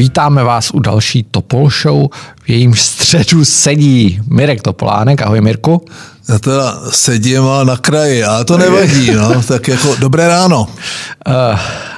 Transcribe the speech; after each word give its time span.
Vítáme 0.00 0.44
vás 0.44 0.70
u 0.70 0.78
další 0.78 1.22
Topol 1.22 1.70
Show, 1.70 2.08
v 2.42 2.48
jejím 2.48 2.74
středu 2.74 3.44
sedí 3.44 4.20
Mirek 4.26 4.62
Topolánek. 4.62 5.22
Ahoj 5.22 5.40
Mirku. 5.40 5.84
Já 6.28 6.38
teda 6.38 6.80
sedím 6.90 7.48
a 7.48 7.64
na 7.64 7.76
kraji, 7.76 8.24
a 8.24 8.44
to 8.44 8.58
nevadí, 8.58 9.10
no, 9.10 9.42
tak 9.48 9.68
jako 9.68 9.96
dobré 9.96 10.28
ráno. 10.28 10.62
Uh, 10.62 11.34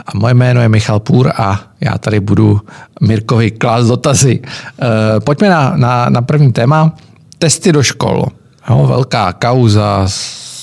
a 0.06 0.10
moje 0.14 0.34
jméno 0.34 0.60
je 0.60 0.68
Michal 0.68 1.00
Půr 1.00 1.32
a 1.36 1.60
já 1.80 1.98
tady 1.98 2.20
budu 2.20 2.60
Mirkovi 3.00 3.50
klást 3.50 3.86
dotazy. 3.86 4.40
Uh, 4.40 4.88
pojďme 5.24 5.48
na, 5.48 5.72
na, 5.76 6.08
na 6.08 6.22
první 6.22 6.52
téma. 6.52 6.96
Testy 7.38 7.72
do 7.72 7.82
škol. 7.82 8.26
Jo, 8.70 8.86
velká 8.86 9.32
kauza, 9.32 10.08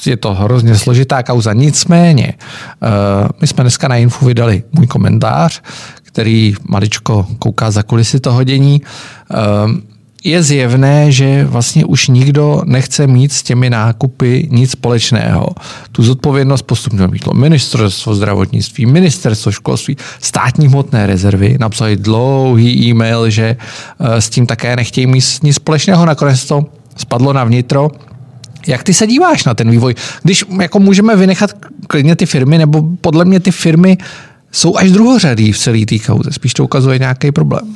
je 0.05 0.17
to 0.17 0.33
hrozně 0.33 0.75
složitá 0.75 1.23
kauza. 1.23 1.53
Nicméně, 1.53 2.33
uh, 2.81 3.27
my 3.41 3.47
jsme 3.47 3.63
dneska 3.63 3.87
na 3.87 3.95
Infu 3.95 4.25
vydali 4.25 4.63
můj 4.71 4.87
komentář, 4.87 5.61
který 6.09 6.53
maličko 6.69 7.27
kouká 7.39 7.71
za 7.71 7.83
kulisy 7.83 8.19
toho 8.19 8.43
dění, 8.43 8.81
ehm, 9.31 9.81
je 10.23 10.43
zjevné, 10.43 11.11
že 11.11 11.45
vlastně 11.45 11.85
už 11.85 12.07
nikdo 12.07 12.61
nechce 12.65 13.07
mít 13.07 13.31
s 13.31 13.43
těmi 13.43 13.69
nákupy 13.69 14.47
nic 14.51 14.71
společného. 14.71 15.47
Tu 15.91 16.03
zodpovědnost 16.03 16.61
postupně 16.61 17.07
mítlo 17.07 17.33
ministerstvo 17.33 18.15
zdravotnictví, 18.15 18.85
ministerstvo 18.85 19.51
školství, 19.51 19.97
státní 20.21 20.67
hmotné 20.67 21.07
rezervy. 21.07 21.57
Napsali 21.59 21.97
dlouhý 21.97 22.87
e-mail, 22.87 23.29
že 23.29 23.55
eh, 23.55 24.21
s 24.21 24.29
tím 24.29 24.45
také 24.45 24.75
nechtějí 24.75 25.07
mít 25.07 25.23
nic 25.43 25.55
společného. 25.55 26.05
Nakonec 26.05 26.45
to 26.45 26.65
spadlo 26.97 27.33
na 27.33 27.43
vnitro. 27.43 27.91
Jak 28.67 28.83
ty 28.83 28.93
se 28.93 29.07
díváš 29.07 29.45
na 29.45 29.53
ten 29.53 29.71
vývoj? 29.71 29.95
Když 30.23 30.45
jako 30.61 30.79
můžeme 30.79 31.15
vynechat 31.15 31.51
klidně 31.87 32.15
ty 32.15 32.25
firmy, 32.25 32.57
nebo 32.57 32.83
podle 33.01 33.25
mě 33.25 33.39
ty 33.39 33.51
firmy 33.51 33.97
jsou 34.51 34.77
až 34.77 34.91
druhořadý 34.91 35.51
v 35.51 35.57
celé 35.57 35.85
té 35.85 35.99
kauze. 35.99 36.31
Spíš 36.31 36.53
to 36.53 36.63
ukazuje 36.63 36.99
nějaký 36.99 37.31
problém. 37.31 37.75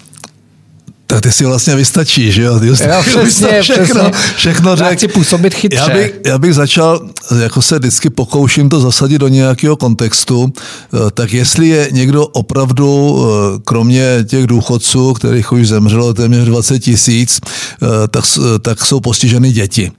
Tak 1.13 1.21
ty 1.21 1.31
si 1.31 1.45
vlastně 1.45 1.75
vystačí, 1.75 2.31
že 2.31 2.41
jo? 2.41 2.59
Ty 2.59 2.67
jo, 2.67 2.75
přesně, 3.01 3.61
všechno, 3.61 4.11
přesně. 4.11 4.35
všechno 4.35 4.75
řek. 4.75 4.97
chci 4.97 5.07
působit 5.07 5.53
chytře. 5.53 5.79
Já 5.79 5.89
bych, 5.89 6.13
já 6.25 6.37
bych 6.37 6.53
začal, 6.53 7.01
jako 7.41 7.61
se 7.61 7.79
vždycky 7.79 8.09
pokouším 8.09 8.69
to 8.69 8.79
zasadit 8.79 9.17
do 9.17 9.27
nějakého 9.27 9.75
kontextu, 9.75 10.53
eh, 10.57 10.97
tak 11.13 11.33
jestli 11.33 11.67
je 11.67 11.89
někdo 11.91 12.25
opravdu, 12.25 13.19
eh, 13.25 13.59
kromě 13.65 14.17
těch 14.27 14.47
důchodců, 14.47 15.13
kterých 15.13 15.51
už 15.51 15.67
zemřelo 15.67 16.13
téměř 16.13 16.45
20 16.45 16.79
tisíc, 16.79 17.39
eh, 17.45 17.87
tak, 18.07 18.25
tak 18.61 18.85
jsou 18.85 18.99
postiženy 18.99 19.51
děti. 19.51 19.91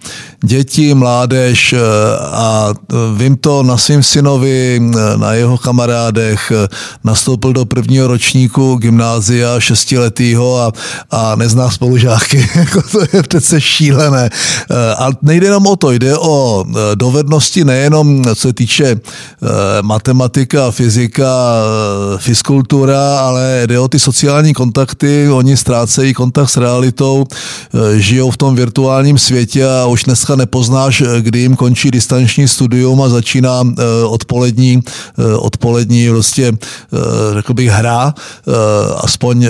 Děti, 0.45 0.95
mládež 0.95 1.75
a 2.21 2.75
vím 3.17 3.37
to 3.37 3.63
na 3.63 3.79
svým 3.79 4.03
synovi, 4.03 4.81
na 5.17 5.33
jeho 5.33 5.59
kamarádech, 5.59 6.53
nastoupil 7.05 7.53
do 7.53 7.65
prvního 7.65 8.07
ročníku 8.07 8.77
gymnázia 8.77 9.61
šestiletýho 9.61 10.61
a 10.61 10.73
a 11.11 11.37
nezná 11.37 11.71
spolužáky. 11.71 12.49
Jako 12.55 12.83
to 12.83 13.01
je 13.13 13.23
přece 13.23 13.61
šílené. 13.61 14.31
Eh, 14.71 14.95
a 14.95 15.11
nejde 15.23 15.47
jenom 15.47 15.67
o 15.67 15.77
to, 15.77 15.93
jde 15.93 16.19
o 16.19 16.65
eh, 16.69 16.97
dovednosti 16.97 17.65
nejenom 17.65 18.25
co 18.25 18.35
se 18.35 18.53
týče 18.53 18.87
eh, 18.87 18.99
matematika, 19.83 20.71
fyzika, 20.71 21.27
fiskultura, 22.19 23.19
ale 23.19 23.63
jde 23.67 23.79
o 23.79 23.89
ty 23.89 23.99
sociální 23.99 24.55
kontakty. 24.55 25.29
Oni 25.31 25.57
ztrácejí 25.57 26.15
kontakt 26.15 26.51
s 26.51 26.57
realitou, 26.57 27.27
žijou 27.97 28.31
v 28.31 28.37
tom 28.37 28.57
virtuálním 28.57 29.19
světě 29.19 29.69
a 29.69 29.87
už 29.87 30.05
dneska 30.05 30.37
nepoznáš, 30.37 31.03
kdy 31.21 31.39
jim 31.39 31.57
končí 31.57 31.91
distanční 31.91 32.49
studium 32.49 33.03
a 33.03 33.09
začíná 33.09 33.63
odpolední, 34.07 34.81
odpolední 35.39 36.09
prostě, 36.09 36.53
řekl 37.35 37.55
bych, 37.55 37.71
hra. 37.71 38.15
Aspoň, 38.97 39.49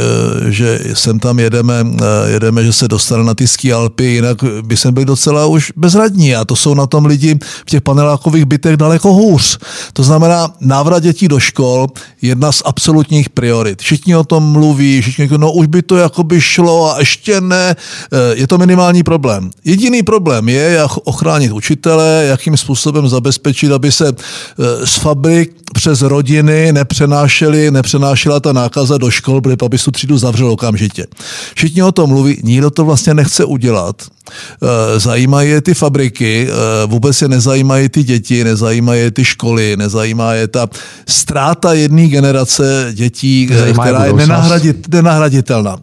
že 0.49 0.81
jsem 0.95 1.19
tam 1.19 1.39
jedeme, 1.45 1.75
eh, 1.87 2.31
jedeme, 2.31 2.65
že 2.65 2.73
se 2.73 2.89
dostane 2.89 3.25
na 3.25 3.35
ty 3.35 3.49
ski 3.49 3.73
Alpy, 3.73 4.05
jinak 4.05 4.45
by 4.63 4.77
jsme 4.77 4.93
byli 4.93 5.07
docela 5.07 5.47
už 5.47 5.73
bezradní 5.77 6.37
a 6.37 6.45
to 6.45 6.57
jsou 6.57 6.75
na 6.75 6.87
tom 6.87 7.07
lidi 7.07 7.39
v 7.41 7.71
těch 7.71 7.81
panelákových 7.81 8.45
bytech 8.45 8.77
daleko 8.77 9.13
hůř. 9.13 9.59
To 9.93 10.03
znamená, 10.03 10.55
návrat 10.61 11.03
dětí 11.03 11.29
do 11.29 11.41
škol 11.41 11.87
jedna 12.23 12.53
z 12.53 12.63
absolutních 12.65 13.29
priorit. 13.29 13.83
Všichni 13.83 14.17
o 14.17 14.25
tom 14.25 14.43
mluví, 14.53 15.01
všichni 15.01 15.29
no 15.37 15.53
už 15.53 15.67
by 15.67 15.83
to 15.83 15.97
jako 15.97 16.23
by 16.23 16.41
šlo 16.41 16.95
a 16.95 16.99
ještě 16.99 17.41
ne. 17.41 17.77
Eh, 17.77 18.35
je 18.35 18.47
to 18.47 18.59
minimální 18.59 19.03
problém. 19.03 19.51
Jediný 19.65 20.03
problém 20.03 20.49
je, 20.49 20.71
jak 20.71 20.91
ochránit 21.05 21.53
učitele, 21.53 22.25
jakým 22.29 22.57
způsobem 22.57 23.09
zabezpečit, 23.09 23.73
aby 23.73 23.93
se 23.93 24.09
eh, 24.09 24.87
z 24.87 24.95
fabrik 24.95 25.64
přes 25.75 26.03
rodiny 26.03 26.73
nepřenášeli, 26.73 27.71
nepřenášela 27.71 28.41
ta 28.41 28.53
nákaza 28.53 28.99
do 28.99 29.11
škol, 29.11 29.41
protože 29.41 29.57
aby 29.67 29.79
tu 29.79 29.91
třídu 29.91 30.19
zavřel 30.19 30.51
okamžitě. 30.51 31.07
Všichni 31.55 31.83
o 31.83 31.93
tom 31.93 32.11
mluví, 32.11 32.41
nikdo 32.43 32.71
to 32.71 32.85
vlastně 32.85 33.15
nechce 33.15 33.45
udělat. 33.45 34.03
Eh, 34.33 35.01
zajímají 35.01 35.51
je 35.51 35.61
ty 35.61 35.75
fabriky, 35.75 36.49
eh, 36.49 36.87
vůbec 36.87 37.17
se 37.17 37.29
nezajímají 37.29 37.89
ty 37.89 38.03
děti, 38.03 38.45
nezajímají 38.45 39.01
je 39.01 39.11
ty 39.11 39.25
školy, 39.25 39.77
nezajímá 39.77 40.33
je 40.33 40.49
ta 40.49 40.69
ztráta 41.09 41.73
jedné 41.73 42.09
generace 42.09 42.91
dětí, 42.93 43.49
eh, 43.51 43.59
Zajímá 43.59 43.85
která 43.85 44.05
je 44.05 44.13
nenahradit, 44.13 44.89
nenahraditelná. 44.89 45.77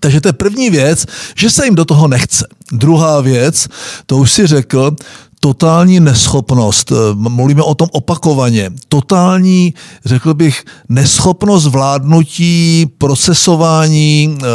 Takže 0.00 0.20
to 0.20 0.28
je 0.28 0.32
první 0.32 0.70
věc, 0.70 1.06
že 1.36 1.50
se 1.50 1.64
jim 1.64 1.74
do 1.74 1.84
toho 1.84 2.08
nechce. 2.08 2.46
Druhá 2.72 3.20
věc, 3.20 3.68
to 4.06 4.16
už 4.16 4.32
si 4.32 4.46
řekl, 4.46 4.96
totální 5.40 6.00
neschopnost, 6.00 6.92
eh, 6.92 6.94
mluvíme 7.14 7.62
o 7.62 7.74
tom 7.74 7.88
opakovaně, 7.92 8.70
totální, 8.88 9.74
řekl 10.04 10.34
bych, 10.34 10.64
neschopnost 10.88 11.66
vládnutí, 11.66 12.86
procesování, 12.98 14.38
eh, 14.40 14.46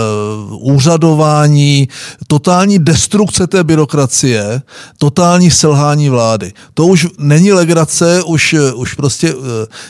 úřadování, 0.49 1.87
totální 2.27 2.79
destrukce 2.79 3.47
té 3.47 3.63
byrokracie, 3.63 4.61
totální 4.97 5.51
selhání 5.51 6.09
vlády. 6.09 6.53
To 6.73 6.85
už 6.87 7.07
není 7.17 7.51
legrace, 7.51 8.23
už, 8.23 8.53
eh, 8.53 8.73
už 8.73 8.93
prostě 8.93 9.33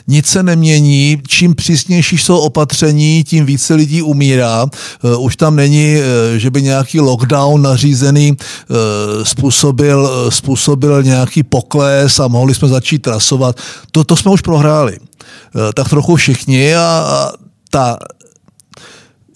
nic 0.08 0.28
se 0.28 0.44
nemění, 0.44 1.22
čím 1.28 1.56
přísnější 1.56 2.18
jsou 2.18 2.38
opatření, 2.38 3.24
tím 3.24 3.46
více 3.46 3.74
lidí 3.74 4.02
umírá. 4.02 4.66
Už 5.20 5.36
tam 5.36 5.56
není, 5.56 5.98
že 6.38 6.50
by 6.52 6.62
nějaký 6.62 7.00
lockdown 7.00 7.62
nařízený 7.62 8.38
způsobil, 9.24 10.30
způsobil 10.30 10.91
byl 10.92 11.04
nějaký 11.04 11.44
pokles 11.44 12.20
a 12.20 12.28
mohli 12.28 12.56
jsme 12.56 12.68
začít 12.68 13.00
trasovat. 13.00 13.56
To, 13.92 14.04
to 14.04 14.16
jsme 14.16 14.32
už 14.32 14.42
prohráli. 14.42 14.98
Eh, 15.00 15.74
tak 15.74 15.90
trochu 15.90 16.16
všichni 16.16 16.76
a, 16.76 16.82
a 16.82 17.32
ta 17.72 17.98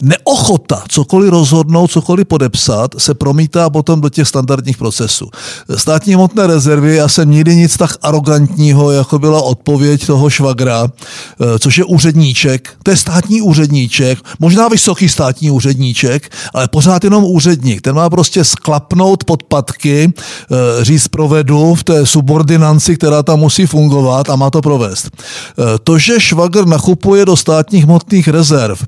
neochota 0.02 0.84
cokoliv 0.88 1.30
rozhodnout, 1.30 1.92
cokoliv 1.92 2.28
podepsat, 2.28 2.96
se 2.98 3.14
promítá 3.14 3.70
potom 3.70 4.02
do 4.02 4.10
těch 4.10 4.28
standardních 4.28 4.78
procesů. 4.78 5.30
Státní 5.76 6.14
hmotné 6.14 6.48
rezervy, 6.48 6.96
já 6.96 7.08
jsem 7.08 7.32
nikdy 7.32 7.56
nic 7.56 7.78
tak 7.78 7.98
arrogantního, 8.02 8.92
jako 8.92 9.20
byla 9.20 9.42
odpověď 9.42 10.08
toho 10.08 10.30
švagra, 10.30 10.88
eh, 10.88 11.60
což 11.60 11.78
je 11.78 11.84
úředníček, 11.84 12.70
to 12.84 12.92
je 12.92 12.98
státní 12.98 13.42
úředníček, 13.42 14.20
možná 14.40 14.68
vysoký 14.68 15.10
státní 15.10 15.52
úředníček, 15.52 16.32
ale 16.54 16.68
pořád 16.68 17.04
jenom 17.04 17.24
úředník. 17.24 17.82
Ten 17.82 17.96
má 17.96 18.10
prostě 18.10 18.44
sklapnout 18.44 19.24
podpatky, 19.24 20.14
eh, 20.14 20.84
říct 20.84 21.08
provedu 21.08 21.76
v 21.76 21.84
té 21.84 22.06
subordinanci, 22.06 22.98
která 22.98 23.24
tam 23.24 23.40
musí 23.40 23.66
fungovat 23.66 24.30
a 24.30 24.36
má 24.36 24.50
to 24.50 24.62
provést. 24.62 25.10
Eh, 25.12 25.64
to, 25.84 25.98
že 25.98 26.20
švagr 26.20 26.66
nakupuje 26.68 27.26
do 27.26 27.36
státních 27.36 27.86
hmotných 27.86 28.28
rezerv, 28.28 28.80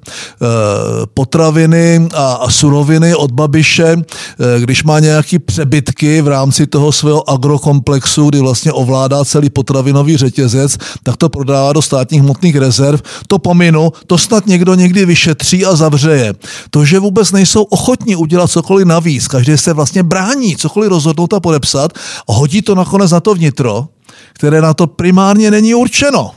potraviny 1.13 2.07
a 2.13 2.51
suroviny 2.51 3.15
od 3.15 3.31
Babiše, 3.31 3.95
eh, 3.97 4.59
když 4.59 4.83
má 4.83 4.99
nějaký 4.99 5.39
přebytky 5.39 6.21
v 6.21 6.27
rámci 6.27 6.67
toho 6.67 6.91
svého 6.91 7.29
agrokomplexu, 7.29 8.29
kdy 8.29 8.39
vlastně 8.39 8.71
ovládá 8.71 9.25
celý 9.25 9.49
potravinový 9.49 10.17
řetězec, 10.17 10.77
tak 11.03 11.17
to 11.17 11.29
prodává 11.29 11.73
do 11.73 11.81
státních 11.81 12.21
hmotných 12.21 12.55
rezerv. 12.55 13.01
To 13.27 13.39
pominu, 13.39 13.91
to 14.07 14.17
snad 14.17 14.47
někdo 14.47 14.73
někdy 14.75 15.05
vyšetří 15.05 15.65
a 15.65 15.75
zavřeje. 15.75 16.33
To, 16.69 16.85
že 16.85 16.99
vůbec 16.99 17.31
nejsou 17.31 17.63
ochotní 17.63 18.15
udělat 18.15 18.51
cokoliv 18.51 18.87
navíc, 18.87 19.27
každý 19.27 19.57
se 19.57 19.73
vlastně 19.73 20.03
brání 20.03 20.55
cokoliv 20.55 20.89
rozhodnout 20.89 21.33
a 21.33 21.39
podepsat, 21.39 21.93
hodí 22.27 22.61
to 22.61 22.75
nakonec 22.75 23.11
na 23.11 23.19
to 23.19 23.35
vnitro, 23.35 23.87
které 24.33 24.61
na 24.61 24.73
to 24.73 24.87
primárně 24.87 25.51
není 25.51 25.75
určeno. 25.75 26.31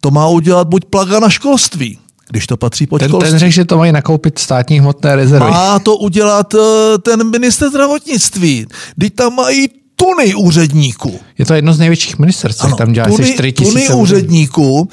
To 0.00 0.10
má 0.10 0.28
udělat 0.28 0.68
buď 0.68 0.84
plaga 0.84 1.20
na 1.20 1.30
školství, 1.30 1.98
když 2.30 2.46
to 2.46 2.56
patří 2.56 2.86
pod 2.86 2.98
ten, 2.98 3.12
ten 3.12 3.38
řekl, 3.38 3.52
že 3.52 3.64
to 3.64 3.78
mají 3.78 3.92
nakoupit 3.92 4.38
státní 4.38 4.80
hmotné 4.80 5.16
rezervy. 5.16 5.50
Má 5.50 5.78
to 5.78 5.96
udělat 5.96 6.54
uh, 6.54 6.60
ten 7.02 7.30
minister 7.30 7.68
zdravotnictví. 7.68 8.66
Teď 9.00 9.14
tam 9.14 9.34
mají 9.34 9.68
tuny 9.96 10.34
úředníků. 10.34 11.20
Je 11.38 11.46
to 11.46 11.54
jedno 11.54 11.72
z 11.72 11.78
největších 11.78 12.18
ministerstv, 12.18 12.74
tam 12.78 12.92
dělá 12.92 13.06
asi 13.06 13.32
4 13.32 13.52
tisíce 13.52 13.94
úředníků, 13.94 14.88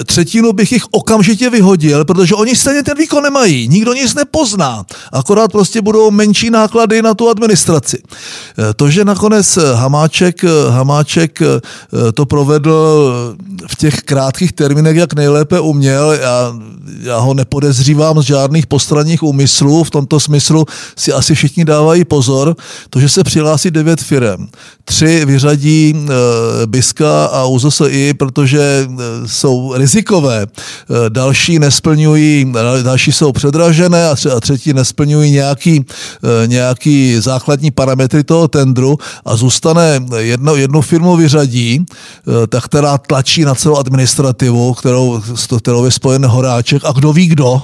eh, 0.00 0.04
třetinu 0.04 0.52
bych 0.52 0.72
jich 0.72 0.84
okamžitě 0.90 1.50
vyhodil, 1.50 2.04
protože 2.04 2.34
oni 2.34 2.56
stejně 2.56 2.82
ten 2.82 2.98
výkon 2.98 3.22
nemají, 3.22 3.68
nikdo 3.68 3.92
nic 3.92 4.14
nepozná, 4.14 4.84
akorát 5.12 5.52
prostě 5.52 5.82
budou 5.82 6.10
menší 6.10 6.50
náklady 6.50 7.02
na 7.02 7.14
tu 7.14 7.28
administraci. 7.30 7.98
Eh, 8.58 8.74
to, 8.74 8.90
že 8.90 9.04
nakonec 9.04 9.58
Hamáček, 9.74 10.44
Hamáček 10.70 11.38
to 12.14 12.26
provedl 12.26 12.70
v 13.66 13.76
těch 13.76 14.02
krátkých 14.02 14.52
termínech, 14.52 14.96
jak 14.96 15.14
nejlépe 15.14 15.60
uměl, 15.60 16.12
já, 16.12 16.54
já 17.02 17.18
ho 17.18 17.34
nepodezřívám 17.34 18.22
z 18.22 18.24
žádných 18.24 18.66
postranních 18.66 19.22
úmyslů, 19.22 19.84
v 19.84 19.90
tomto 19.90 20.20
smyslu 20.20 20.66
si 20.96 21.12
asi 21.12 21.34
všichni 21.34 21.64
dávají 21.64 22.04
pozor, 22.04 22.56
to, 22.90 23.00
že 23.00 23.08
se 23.08 23.24
přihlásí 23.24 23.70
devět 23.70 24.00
firem, 24.00 24.48
tři 24.84 25.24
vyřadí 25.24 25.89
e, 25.96 26.66
Biska 26.66 27.24
a 27.24 27.44
UZSI, 27.44 28.14
protože 28.14 28.60
e, 28.60 28.88
jsou 29.26 29.74
rizikové, 29.74 30.42
e, 30.42 30.46
další 31.10 31.58
nesplňují, 31.58 32.52
další 32.82 33.12
jsou 33.12 33.32
předražené 33.32 34.08
a, 34.08 34.16
třetí 34.40 34.72
nesplňují 34.72 35.30
nějaký, 35.30 35.84
nějaký 36.46 37.16
základní 37.20 37.70
parametry 37.70 38.24
toho 38.24 38.48
tendru 38.48 38.98
a 39.24 39.36
zůstane 39.36 40.00
jedno, 40.16 40.56
jednu 40.56 40.80
firmu 40.80 41.16
vyřadí, 41.16 41.84
tak 42.48 42.64
která 42.64 42.98
tlačí 42.98 43.44
na 43.44 43.54
celou 43.54 43.76
administrativu, 43.76 44.74
kterou, 44.74 45.22
kterou 45.58 45.84
je 45.84 45.90
spojen 45.90 46.26
Horáček 46.26 46.82
a 46.84 46.92
kdo 46.92 47.12
ví 47.12 47.26
kdo. 47.26 47.62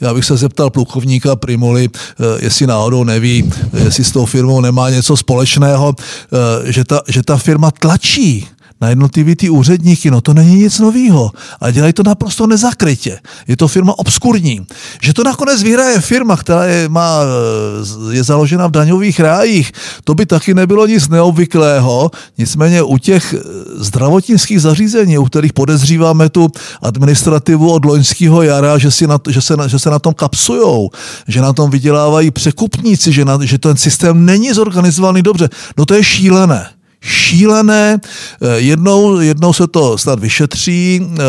Já 0.00 0.14
bych 0.14 0.24
se 0.24 0.36
zeptal 0.36 0.70
plukovníka 0.70 1.36
Primuli, 1.36 1.88
e, 1.88 2.44
jestli 2.44 2.66
náhodou 2.66 3.04
neví, 3.04 3.52
jestli 3.84 4.04
s 4.04 4.12
tou 4.12 4.26
firmou 4.26 4.60
nemá 4.60 4.90
něco 4.90 5.16
společného, 5.16 5.94
eh, 5.98 6.72
že 6.72 6.84
ta, 6.84 7.02
že 7.08 7.22
ta 7.22 7.36
firma 7.36 7.59
tlačí 7.70 8.48
na 8.80 8.88
jednotlivý 8.88 9.36
ty 9.36 9.50
úředníky, 9.50 10.10
no 10.10 10.20
to 10.20 10.34
není 10.34 10.56
nic 10.56 10.78
nového. 10.78 11.30
A 11.60 11.70
dělají 11.70 11.92
to 11.92 12.02
naprosto 12.02 12.46
nezakrytě. 12.46 13.18
Je 13.48 13.56
to 13.56 13.68
firma 13.68 13.98
obskurní. 13.98 14.66
Že 15.02 15.14
to 15.14 15.24
nakonec 15.24 15.62
vyhraje 15.62 16.00
firma, 16.00 16.36
která 16.36 16.64
je, 16.64 16.88
má, 16.88 17.20
eh, 17.22 18.16
je 18.16 18.24
založena 18.24 18.66
v 18.66 18.70
daňových 18.70 19.20
rájích, 19.20 19.72
to 20.04 20.14
by 20.14 20.26
taky 20.26 20.54
nebylo 20.54 20.86
nic 20.86 21.08
neobvyklého. 21.08 22.10
Nicméně 22.38 22.82
u 22.82 22.98
těch 22.98 23.34
eh, 23.34 23.40
zdravotnických 23.74 24.60
zařízení, 24.60 25.18
u 25.18 25.24
kterých 25.24 25.52
podezříváme 25.52 26.28
tu 26.28 26.48
administrativu 26.82 27.72
od 27.72 27.84
loňského 27.84 28.42
jara, 28.42 28.78
že, 28.78 28.90
si 28.90 29.06
na, 29.06 29.18
že, 29.28 29.40
se, 29.40 29.56
že 29.66 29.78
se 29.78 29.90
na 29.90 29.98
tom 29.98 30.14
kapsujou, 30.14 30.90
že 31.28 31.40
na 31.40 31.52
tom 31.52 31.70
vydělávají 31.70 32.30
překupníci, 32.30 33.12
že, 33.12 33.24
na, 33.24 33.38
že 33.42 33.58
ten 33.58 33.76
systém 33.76 34.24
není 34.24 34.52
zorganizovaný 34.52 35.22
dobře, 35.22 35.48
no 35.76 35.86
to 35.86 35.94
je 35.94 36.04
šílené 36.04 36.79
šílené. 37.00 37.98
Eh, 38.42 38.60
jednou, 38.60 39.20
jednou 39.20 39.52
se 39.52 39.66
to 39.66 39.98
snad 39.98 40.20
vyšetří. 40.20 41.00
Eh, 41.02 41.20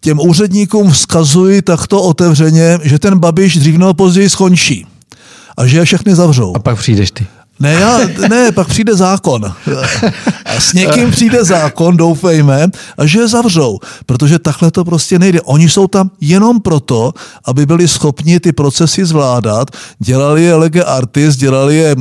těm 0.00 0.20
úředníkům 0.20 0.90
vzkazují 0.90 1.62
takto 1.62 2.02
otevřeně, 2.02 2.78
že 2.82 2.98
ten 2.98 3.18
Babiš 3.18 3.56
dřív 3.56 3.76
nebo 3.76 3.94
později 3.94 4.30
skončí 4.30 4.86
a 5.56 5.66
že 5.66 5.78
je 5.78 5.84
všechny 5.84 6.14
zavřou. 6.14 6.56
A 6.56 6.58
pak 6.58 6.78
přijdeš 6.78 7.10
ty. 7.10 7.26
Ne, 7.60 7.72
já, 7.72 8.00
ne, 8.28 8.52
pak 8.52 8.68
přijde 8.68 8.96
zákon. 8.96 9.52
A 10.44 10.60
s 10.60 10.72
někým 10.72 11.10
přijde 11.10 11.44
zákon, 11.44 11.96
doufejme, 11.96 12.68
a 12.98 13.06
že 13.06 13.18
je 13.18 13.28
zavřou. 13.28 13.78
Protože 14.06 14.38
takhle 14.38 14.70
to 14.70 14.84
prostě 14.84 15.18
nejde. 15.18 15.40
Oni 15.40 15.68
jsou 15.68 15.86
tam 15.86 16.10
jenom 16.20 16.60
proto, 16.60 17.12
aby 17.44 17.66
byli 17.66 17.88
schopni 17.88 18.40
ty 18.40 18.52
procesy 18.52 19.04
zvládat. 19.04 19.70
Dělali 19.98 20.42
je 20.42 20.54
lege 20.54 20.84
artis, 20.84 21.36
dělali 21.36 21.76
je 21.76 21.90
e, 21.90 21.96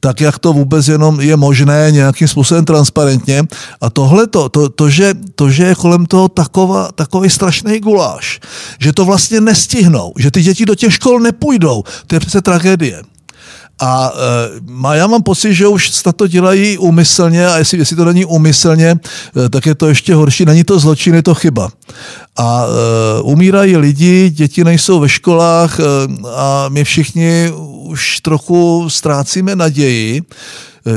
tak, 0.00 0.20
jak 0.20 0.38
to 0.38 0.52
vůbec 0.52 0.88
jenom 0.88 1.20
je 1.20 1.36
možné, 1.36 1.90
nějakým 1.90 2.28
způsobem 2.28 2.64
transparentně. 2.64 3.42
A 3.80 3.90
tohle 3.90 4.26
to, 4.26 4.48
to, 4.48 4.68
to, 4.68 4.90
že, 4.90 5.14
to, 5.34 5.50
že 5.50 5.64
je 5.64 5.74
kolem 5.74 6.06
toho 6.06 6.28
taková, 6.28 6.92
takový 6.94 7.30
strašný 7.30 7.80
guláš, 7.80 8.40
že 8.80 8.92
to 8.92 9.04
vlastně 9.04 9.40
nestihnou, 9.40 10.12
že 10.18 10.30
ty 10.30 10.42
děti 10.42 10.66
do 10.66 10.74
těch 10.74 10.94
škol 10.94 11.20
nepůjdou, 11.20 11.84
to 12.06 12.14
je 12.14 12.20
přece 12.20 12.42
tragédie. 12.42 13.02
A 13.82 14.12
e, 14.92 14.98
já 14.98 15.06
mám 15.06 15.22
pocit, 15.22 15.54
že 15.54 15.66
už 15.66 15.90
snad 15.90 16.16
to 16.16 16.26
dělají 16.26 16.78
úmyslně 16.78 17.46
a 17.46 17.58
jestli, 17.58 17.78
jestli 17.78 17.96
to 17.96 18.04
není 18.04 18.24
úmyslně, 18.24 18.96
e, 19.44 19.48
tak 19.48 19.66
je 19.66 19.74
to 19.74 19.88
ještě 19.88 20.14
horší. 20.14 20.44
Není 20.44 20.64
to 20.64 20.78
zločin, 20.78 21.14
je 21.14 21.22
to 21.22 21.34
chyba. 21.34 21.70
A 22.36 22.64
e, 22.64 23.22
umírají 23.22 23.76
lidi, 23.76 24.30
děti 24.30 24.64
nejsou 24.64 25.00
ve 25.00 25.08
školách 25.08 25.80
e, 25.80 25.84
a 26.34 26.68
my 26.68 26.84
všichni 26.84 27.50
už 27.82 28.20
trochu 28.20 28.90
ztrácíme 28.90 29.56
naději, 29.56 30.22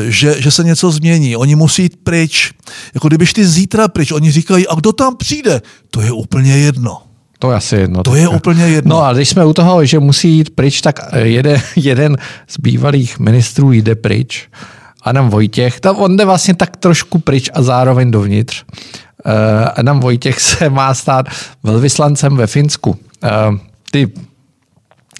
že, 0.07 0.41
že 0.41 0.51
se 0.51 0.63
něco 0.63 0.91
změní. 0.91 1.35
Oni 1.35 1.55
musí 1.55 1.81
jít 1.83 1.97
pryč. 2.03 2.51
Jako 2.93 3.07
kdybyš 3.07 3.33
ty 3.33 3.47
zítra 3.47 3.87
pryč, 3.87 4.11
oni 4.11 4.31
říkají, 4.31 4.67
a 4.67 4.75
kdo 4.75 4.91
tam 4.91 5.17
přijde? 5.17 5.61
To 5.91 6.01
je 6.01 6.11
úplně 6.11 6.57
jedno. 6.57 7.04
To 7.45 7.51
je 7.51 7.57
asi 7.57 7.75
jedno. 7.75 8.03
To 8.03 8.15
je 8.15 8.27
úplně 8.27 8.63
jedno. 8.67 8.95
No 8.95 9.03
a 9.03 9.13
když 9.13 9.29
jsme 9.29 9.45
u 9.45 9.53
toho, 9.53 9.85
že 9.85 9.99
musí 9.99 10.29
jít 10.29 10.49
pryč, 10.49 10.81
tak 10.81 10.99
jeden, 11.15 11.61
jeden 11.75 12.17
z 12.47 12.59
bývalých 12.59 13.19
ministrů 13.19 13.71
jde 13.71 13.95
pryč. 13.95 14.49
Adam 15.01 15.29
Vojtěch, 15.29 15.79
tam 15.79 15.95
on 15.95 16.17
jde 16.17 16.25
vlastně 16.25 16.55
tak 16.55 16.77
trošku 16.77 17.19
pryč 17.19 17.49
a 17.53 17.61
zároveň 17.61 18.11
dovnitř. 18.11 18.63
Uh, 18.63 19.31
Adam 19.75 19.99
Vojtěch 19.99 20.39
se 20.39 20.69
má 20.69 20.93
stát 20.93 21.25
velvyslancem 21.63 22.35
ve 22.35 22.47
Finsku. 22.47 22.89
Uh, 22.89 23.57
ty 23.91 24.11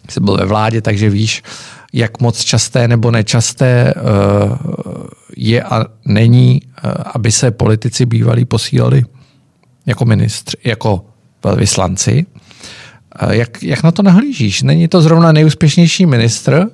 jsi 0.10 0.19
byl 0.19 0.38
ve 0.38 0.45
vládě, 0.45 0.81
takže 0.81 1.10
víš, 1.10 1.44
jak 1.94 2.21
moc 2.21 2.44
časté 2.44 2.88
nebo 2.88 3.12
nečasté 3.12 3.94
uh, 3.94 4.57
je 5.38 5.63
a 5.63 5.86
není, 6.06 6.62
uh, 6.63 6.92
aby 7.13 7.31
se 7.31 7.51
politici 7.51 8.06
bývalí 8.06 8.45
posílali 8.45 9.04
jako 9.86 10.06
ministři, 10.06 10.57
jako 10.63 11.06
velvyslanci. 11.45 12.25
Jak, 13.30 13.63
jak 13.63 13.83
na 13.83 13.92
to 13.92 14.03
nahlížíš? 14.03 14.63
Není 14.63 14.88
to 14.88 15.01
zrovna 15.01 15.31
nejúspěšnější 15.31 16.06
ministr, 16.06 16.68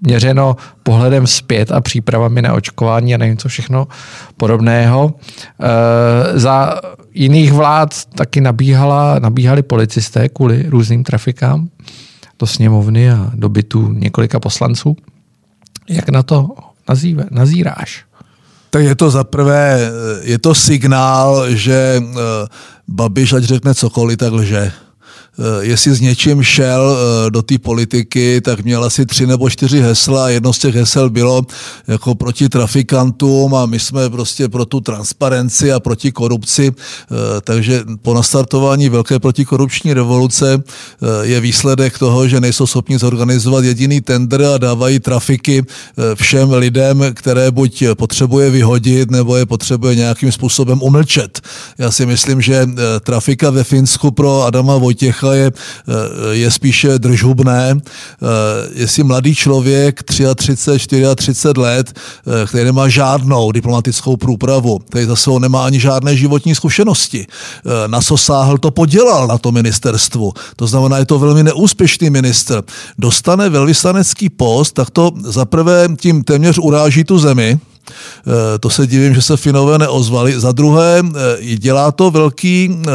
měřeno 0.00 0.56
pohledem 0.82 1.26
zpět 1.26 1.72
a 1.72 1.80
přípravami 1.80 2.42
na 2.42 2.52
očkování 2.52 3.14
a 3.14 3.18
nevím 3.18 3.36
co 3.36 3.48
všechno 3.48 3.88
podobného. 4.36 5.14
E, 5.14 6.38
za 6.38 6.80
jiných 7.14 7.52
vlád 7.52 8.04
taky 8.04 8.40
nabíhala, 8.40 9.18
nabíhali 9.18 9.62
policisté 9.62 10.28
kvůli 10.28 10.66
různým 10.68 11.04
trafikám 11.04 11.68
do 12.38 12.46
sněmovny 12.46 13.10
a 13.10 13.30
do 13.34 13.48
bytu 13.48 13.92
několika 13.92 14.40
poslanců. 14.40 14.96
Jak 15.88 16.08
na 16.08 16.22
to 16.22 16.48
nazýve, 16.88 17.24
nazíráš? 17.30 18.04
Tak 18.70 18.84
je 18.84 18.94
to 18.94 19.10
za 19.10 19.24
prvé, 19.24 19.90
je 20.22 20.38
to 20.38 20.54
signál, 20.54 21.50
že 21.50 22.00
eh, 22.00 22.46
Babiš, 22.88 23.32
ať 23.32 23.44
řekne 23.44 23.74
cokoliv, 23.74 24.16
tak 24.16 24.32
lže. 24.32 24.85
Eh, 25.38 25.64
jestli 25.66 25.94
s 25.94 26.00
něčím 26.00 26.42
šel 26.42 26.96
eh, 26.96 27.30
do 27.30 27.42
té 27.42 27.58
politiky, 27.58 28.40
tak 28.40 28.64
měl 28.64 28.84
asi 28.84 29.06
tři 29.06 29.26
nebo 29.26 29.50
čtyři 29.50 29.80
hesla 29.80 30.30
jedno 30.30 30.52
z 30.52 30.58
těch 30.58 30.74
hesel 30.74 31.10
bylo 31.10 31.42
jako 31.88 32.14
proti 32.14 32.48
trafikantům 32.48 33.54
a 33.54 33.66
my 33.66 33.80
jsme 33.80 34.10
prostě 34.10 34.48
pro 34.48 34.64
tu 34.64 34.80
transparenci 34.80 35.72
a 35.72 35.80
proti 35.80 36.12
korupci. 36.12 36.72
Eh, 36.72 37.40
takže 37.40 37.84
po 38.02 38.14
nastartování 38.14 38.88
velké 38.88 39.18
protikorupční 39.18 39.94
revoluce 39.94 40.62
je 41.22 41.40
výsledek 41.40 41.98
toho, 41.98 42.28
že 42.28 42.40
nejsou 42.40 42.66
schopni 42.66 42.98
zorganizovat 42.98 43.64
jediný 43.64 44.00
tender 44.00 44.42
a 44.42 44.58
dávají 44.58 44.98
trafiky 44.98 45.62
všem 46.14 46.52
lidem, 46.52 47.04
které 47.14 47.50
buď 47.50 47.84
potřebuje 47.94 48.50
vyhodit, 48.50 49.10
nebo 49.10 49.36
je 49.36 49.46
potřebuje 49.46 49.94
nějakým 49.94 50.32
způsobem 50.32 50.82
umlčet. 50.82 51.40
Já 51.78 51.90
si 51.90 52.06
myslím, 52.06 52.40
že 52.40 52.68
trafika 53.00 53.50
ve 53.50 53.64
Finsku 53.64 54.10
pro 54.10 54.42
Adama 54.42 54.76
Vojtěcha 54.76 55.25
Čecha 55.26 55.34
je, 55.34 55.52
eh, 55.52 56.34
je 56.34 56.50
spíše 56.50 56.98
držubné. 56.98 57.74
Eh, 57.74 58.26
jestli 58.74 59.02
mladý 59.02 59.34
člověk 59.34 60.02
33, 60.02 61.14
34 61.14 61.60
let, 61.60 61.92
eh, 61.92 62.46
který 62.46 62.64
nemá 62.64 62.88
žádnou 62.88 63.52
diplomatickou 63.52 64.16
průpravu, 64.16 64.78
který 64.78 65.06
za 65.06 65.16
sebou 65.16 65.38
nemá 65.38 65.66
ani 65.66 65.80
žádné 65.80 66.16
životní 66.16 66.54
zkušenosti, 66.54 67.26
na 67.86 68.00
co 68.00 68.16
sáhl, 68.16 68.58
to 68.58 68.70
podělal 68.70 69.26
na 69.26 69.38
to 69.38 69.52
ministerstvu. 69.52 70.32
To 70.56 70.66
znamená, 70.66 70.98
je 70.98 71.06
to 71.06 71.18
velmi 71.18 71.42
neúspěšný 71.42 72.10
minister. 72.10 72.62
Dostane 72.98 73.48
velvyslanecký 73.48 74.28
post, 74.28 74.72
tak 74.72 74.90
to 74.90 75.10
zaprvé 75.24 75.88
tím 75.96 76.24
téměř 76.24 76.58
uráží 76.58 77.04
tu 77.04 77.18
zemi, 77.18 77.58
to 78.60 78.70
se 78.70 78.86
divím, 78.86 79.14
že 79.14 79.22
se 79.22 79.36
Finové 79.36 79.78
neozvali. 79.78 80.40
Za 80.40 80.52
druhé, 80.52 81.02
eh, 81.02 81.56
dělá 81.56 81.92
to 81.92 82.10
velký 82.10 82.70
eh, 82.70 82.90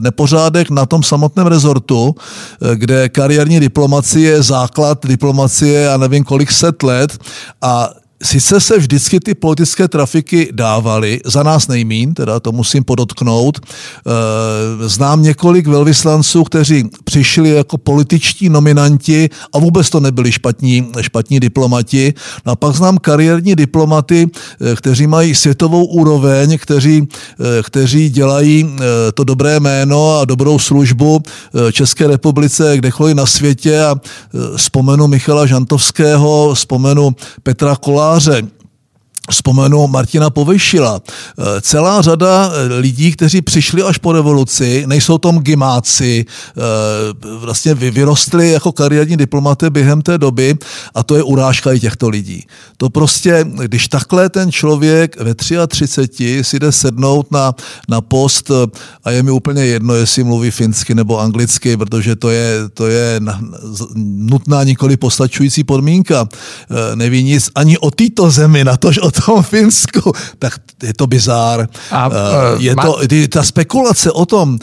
nepořádek 0.00 0.70
na 0.70 0.86
tom 0.86 1.02
samotném 1.02 1.46
rezortu, 1.46 2.14
kde 2.74 3.08
kariérní 3.08 3.60
diplomacie 3.60 4.30
je 4.30 4.42
základ 4.42 5.06
diplomacie 5.06 5.88
a 5.90 5.96
nevím 5.96 6.24
kolik 6.24 6.52
set 6.52 6.82
let 6.82 7.18
a 7.62 7.90
sice 8.24 8.60
se 8.60 8.78
vždycky 8.78 9.20
ty 9.20 9.34
politické 9.34 9.88
trafiky 9.88 10.48
dávaly, 10.52 11.20
za 11.24 11.42
nás 11.42 11.68
nejmín, 11.68 12.14
teda 12.14 12.40
to 12.40 12.52
musím 12.52 12.84
podotknout. 12.84 13.60
Eh, 13.60 14.88
znám 14.88 15.22
několik 15.22 15.66
velvyslanců, 15.66 16.44
kteří 16.44 16.88
přišli 17.04 17.50
jako 17.50 17.78
političtí 17.78 18.48
nominanti 18.48 19.28
a 19.52 19.58
vůbec 19.58 19.90
to 19.90 20.00
nebyli 20.00 20.32
špatní, 20.32 20.92
špatní 21.00 21.40
diplomati. 21.40 22.14
No 22.46 22.52
a 22.52 22.56
pak 22.56 22.74
znám 22.74 22.98
kariérní 22.98 23.56
diplomaty, 23.56 24.26
eh, 24.26 24.76
kteří 24.76 25.06
mají 25.06 25.34
světovou 25.34 25.84
úroveň, 25.84 26.58
kteří, 26.58 27.08
eh, 27.40 27.62
kteří 27.62 28.10
dělají 28.10 28.76
to 29.14 29.24
dobré 29.24 29.60
jméno 29.60 30.18
a 30.18 30.24
dobrou 30.24 30.58
službu 30.58 31.22
České 31.72 32.06
republice 32.06 32.76
kdekoliv 32.76 33.16
na 33.16 33.26
světě 33.26 33.80
a 33.80 33.96
vzpomenu 34.56 35.06
Michala 35.08 35.46
Žantovského, 35.46 36.54
vzpomenu 36.54 37.10
Petra 37.42 37.76
Gaza 38.14 38.53
Vzpomenu 39.30 39.88
Martina 39.88 40.30
Povejšila. 40.30 41.00
Eh, 41.38 41.60
celá 41.60 42.02
řada 42.02 42.52
eh, 42.52 42.74
lidí, 42.78 43.12
kteří 43.12 43.42
přišli 43.42 43.82
až 43.82 43.98
po 43.98 44.12
revoluci, 44.12 44.84
nejsou 44.86 45.18
tom 45.18 45.38
gimáci, 45.38 46.24
eh, 46.28 46.60
vlastně 47.38 47.74
vyrostli 47.74 48.50
jako 48.50 48.72
kariérní 48.72 49.16
diplomaty 49.16 49.70
během 49.70 50.02
té 50.02 50.18
doby 50.18 50.56
a 50.94 51.02
to 51.02 51.16
je 51.16 51.22
urážka 51.22 51.72
i 51.72 51.80
těchto 51.80 52.08
lidí. 52.08 52.46
To 52.76 52.90
prostě, 52.90 53.44
když 53.44 53.88
takhle 53.88 54.28
ten 54.28 54.52
člověk 54.52 55.20
ve 55.20 55.34
33 55.34 56.44
si 56.44 56.58
jde 56.58 56.72
sednout 56.72 57.32
na, 57.32 57.52
na 57.88 58.00
post 58.00 58.50
a 59.04 59.10
je 59.10 59.22
mi 59.22 59.30
úplně 59.30 59.66
jedno, 59.66 59.94
jestli 59.94 60.24
mluví 60.24 60.50
finsky 60.50 60.94
nebo 60.94 61.20
anglicky, 61.20 61.76
protože 61.76 62.16
to 62.16 62.30
je, 62.30 62.68
to 62.74 62.86
je 62.86 63.20
nutná 64.04 64.64
nikoli 64.64 64.96
postačující 64.96 65.64
podmínka. 65.64 66.28
Neví 66.94 67.22
nic 67.22 67.50
ani 67.54 67.78
o 67.78 67.90
této 67.90 68.30
zemi, 68.30 68.64
na 68.64 68.76
tož 68.76 68.98
o 68.98 69.13
tom 69.14 69.42
Finsku, 69.42 70.12
tak 70.38 70.58
je 70.82 70.94
to 70.94 71.06
bizár. 71.06 71.68
A, 71.90 72.00
uh, 72.08 72.14
je 72.58 72.74
to, 72.74 72.90
ta 73.30 73.42
spekulace 73.46 74.10
o 74.10 74.26
tom, 74.26 74.58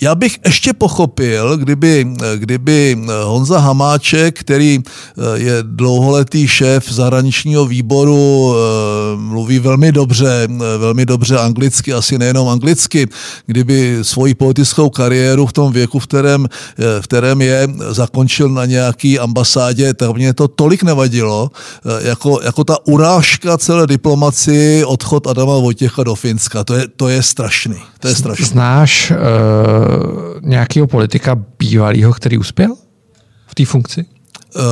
já 0.00 0.14
bych 0.14 0.38
ještě 0.44 0.72
pochopil, 0.72 1.56
kdyby, 1.56 2.06
kdyby 2.36 2.98
Honza 3.24 3.58
Hamáček, 3.58 4.40
který 4.40 4.78
eh, 4.78 5.38
je 5.38 5.54
dlouholetý 5.62 6.48
šéf 6.48 6.92
zahraničního 6.92 7.66
výboru, 7.66 8.54
eh, 8.54 9.16
mluví 9.16 9.58
velmi 9.58 9.92
dobře, 9.92 10.48
velmi 10.78 11.06
dobře 11.06 11.38
anglicky, 11.38 11.92
asi 11.92 12.18
nejenom 12.18 12.48
anglicky, 12.48 13.08
kdyby 13.46 13.98
svoji 14.02 14.34
politickou 14.34 14.90
kariéru 14.90 15.46
v 15.46 15.52
tom 15.52 15.72
věku, 15.72 15.98
v 15.98 16.06
kterém, 16.06 16.48
v 17.00 17.04
kterém 17.04 17.40
je, 17.40 17.68
zakončil 17.90 18.48
na 18.48 18.64
nějaký 18.64 19.18
ambasádě, 19.18 19.94
tak 19.94 20.16
mě 20.16 20.34
to 20.34 20.48
tolik 20.48 20.82
nevadilo, 20.82 21.50
jako, 22.00 22.40
jako 22.44 22.64
ta 22.64 22.86
urážka 22.86 23.58
celé 23.58 23.86
diplomaci, 23.86 24.84
odchod 24.84 25.26
Adama 25.26 25.58
Vojtěcha 25.58 26.02
do 26.02 26.14
Finska. 26.14 26.64
To 26.64 26.74
je, 26.74 26.84
to 26.96 27.08
je 27.08 27.22
strašný. 27.22 27.76
To 28.00 28.08
je 28.08 28.14
strašný. 28.14 28.44
Znáš 28.44 29.12
nějakého 30.40 30.86
politika 30.86 31.34
bývalého, 31.58 32.12
který 32.12 32.38
uspěl 32.38 32.76
v 33.46 33.54
té 33.54 33.64
funkci? 33.64 34.04
Uh, 34.56 34.62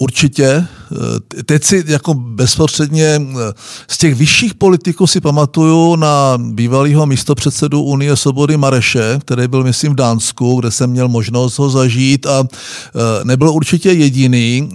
určitě. 0.00 0.66
Eh, 0.92 1.42
teď 1.42 1.64
si 1.64 1.84
jako 1.86 2.14
bezprostředně 2.14 3.20
eh, 3.20 3.52
z 3.88 3.98
těch 3.98 4.14
vyšších 4.14 4.54
politiků 4.54 5.06
si 5.06 5.20
pamatuju 5.20 5.96
na 5.96 6.38
bývalého 6.38 7.06
místopředsedu 7.06 7.82
Unie 7.82 8.16
Svobody 8.16 8.56
Mareše, 8.56 9.18
který 9.20 9.48
byl, 9.48 9.64
myslím, 9.64 9.92
v 9.92 9.96
Dánsku, 9.96 10.60
kde 10.60 10.70
jsem 10.70 10.90
měl 10.90 11.08
možnost 11.08 11.58
ho 11.58 11.70
zažít 11.70 12.26
a 12.26 12.44
eh, 12.44 13.24
nebyl 13.24 13.50
určitě 13.50 13.92
jediný. 13.92 14.68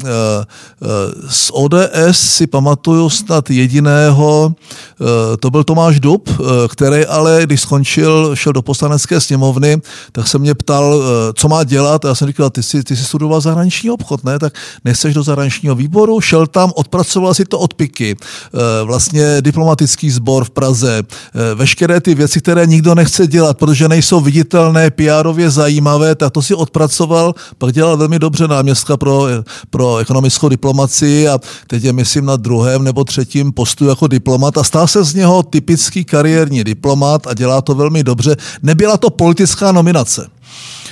Z 1.30 1.52
ODS 1.54 2.20
si 2.20 2.48
pamatuju 2.48 3.10
snad 3.10 3.50
jediného, 3.50 4.54
to 5.40 5.52
byl 5.52 5.64
Tomáš 5.64 6.00
Dub, 6.00 6.30
který 6.70 7.06
ale, 7.06 7.42
když 7.44 7.62
skončil, 7.62 8.36
šel 8.36 8.54
do 8.54 8.62
poslanecké 8.62 9.22
sněmovny, 9.22 9.82
tak 10.12 10.28
se 10.28 10.40
mě 10.40 10.54
ptal, 10.54 11.04
co 11.34 11.48
má 11.48 11.64
dělat 11.64 12.06
a 12.06 12.08
já 12.08 12.16
jsem 12.16 12.28
říkal, 12.28 12.50
ty 12.50 12.64
jsi, 12.64 12.84
ty 12.84 12.96
jsi 12.96 13.04
studoval 13.04 13.42
zahraniční 13.42 13.92
obchod, 13.92 14.24
ne? 14.24 14.40
Tak 14.40 14.54
nechceš 14.86 15.15
do 15.16 15.24
zahraničního 15.24 15.76
výboru, 15.76 16.22
šel 16.22 16.48
tam, 16.48 16.72
odpracoval 16.76 17.34
si 17.34 17.46
to 17.46 17.60
odpiky, 17.60 18.16
eh, 18.16 18.84
vlastně 18.84 19.42
diplomatický 19.42 20.10
sbor 20.12 20.44
v 20.46 20.50
Praze, 20.50 21.04
eh, 21.04 21.56
veškeré 21.56 22.02
ty 22.02 22.16
věci, 22.16 22.40
které 22.40 22.66
nikdo 22.66 22.96
nechce 22.96 23.28
dělat, 23.28 23.58
protože 23.58 23.88
nejsou 23.88 24.22
viditelné, 24.22 24.92
pr 24.92 25.34
zajímavé, 25.48 26.16
tak 26.16 26.34
to 26.34 26.42
si 26.42 26.54
odpracoval, 26.56 27.36
pak 27.58 27.74
dělal 27.74 27.98
velmi 27.98 28.20
dobře 28.20 28.48
náměstka 28.48 28.98
pro, 28.98 29.28
pro 29.70 29.98
ekonomickou 29.98 30.50
diplomaci 30.50 31.28
a 31.28 31.40
teď 31.68 31.84
je, 31.84 31.94
myslím, 31.94 32.26
na 32.26 32.36
druhém 32.36 32.84
nebo 32.84 33.04
třetím 33.04 33.52
postu 33.52 33.86
jako 33.86 34.08
diplomat 34.08 34.58
a 34.58 34.64
stal 34.64 34.88
se 34.88 35.04
z 35.04 35.14
něho 35.14 35.44
typický 35.44 36.06
kariérní 36.06 36.64
diplomat 36.64 37.28
a 37.28 37.34
dělá 37.34 37.62
to 37.62 37.76
velmi 37.76 38.04
dobře. 38.04 38.36
Nebyla 38.64 38.98
to 38.98 39.10
politická 39.10 39.72
nominace. 39.72 40.28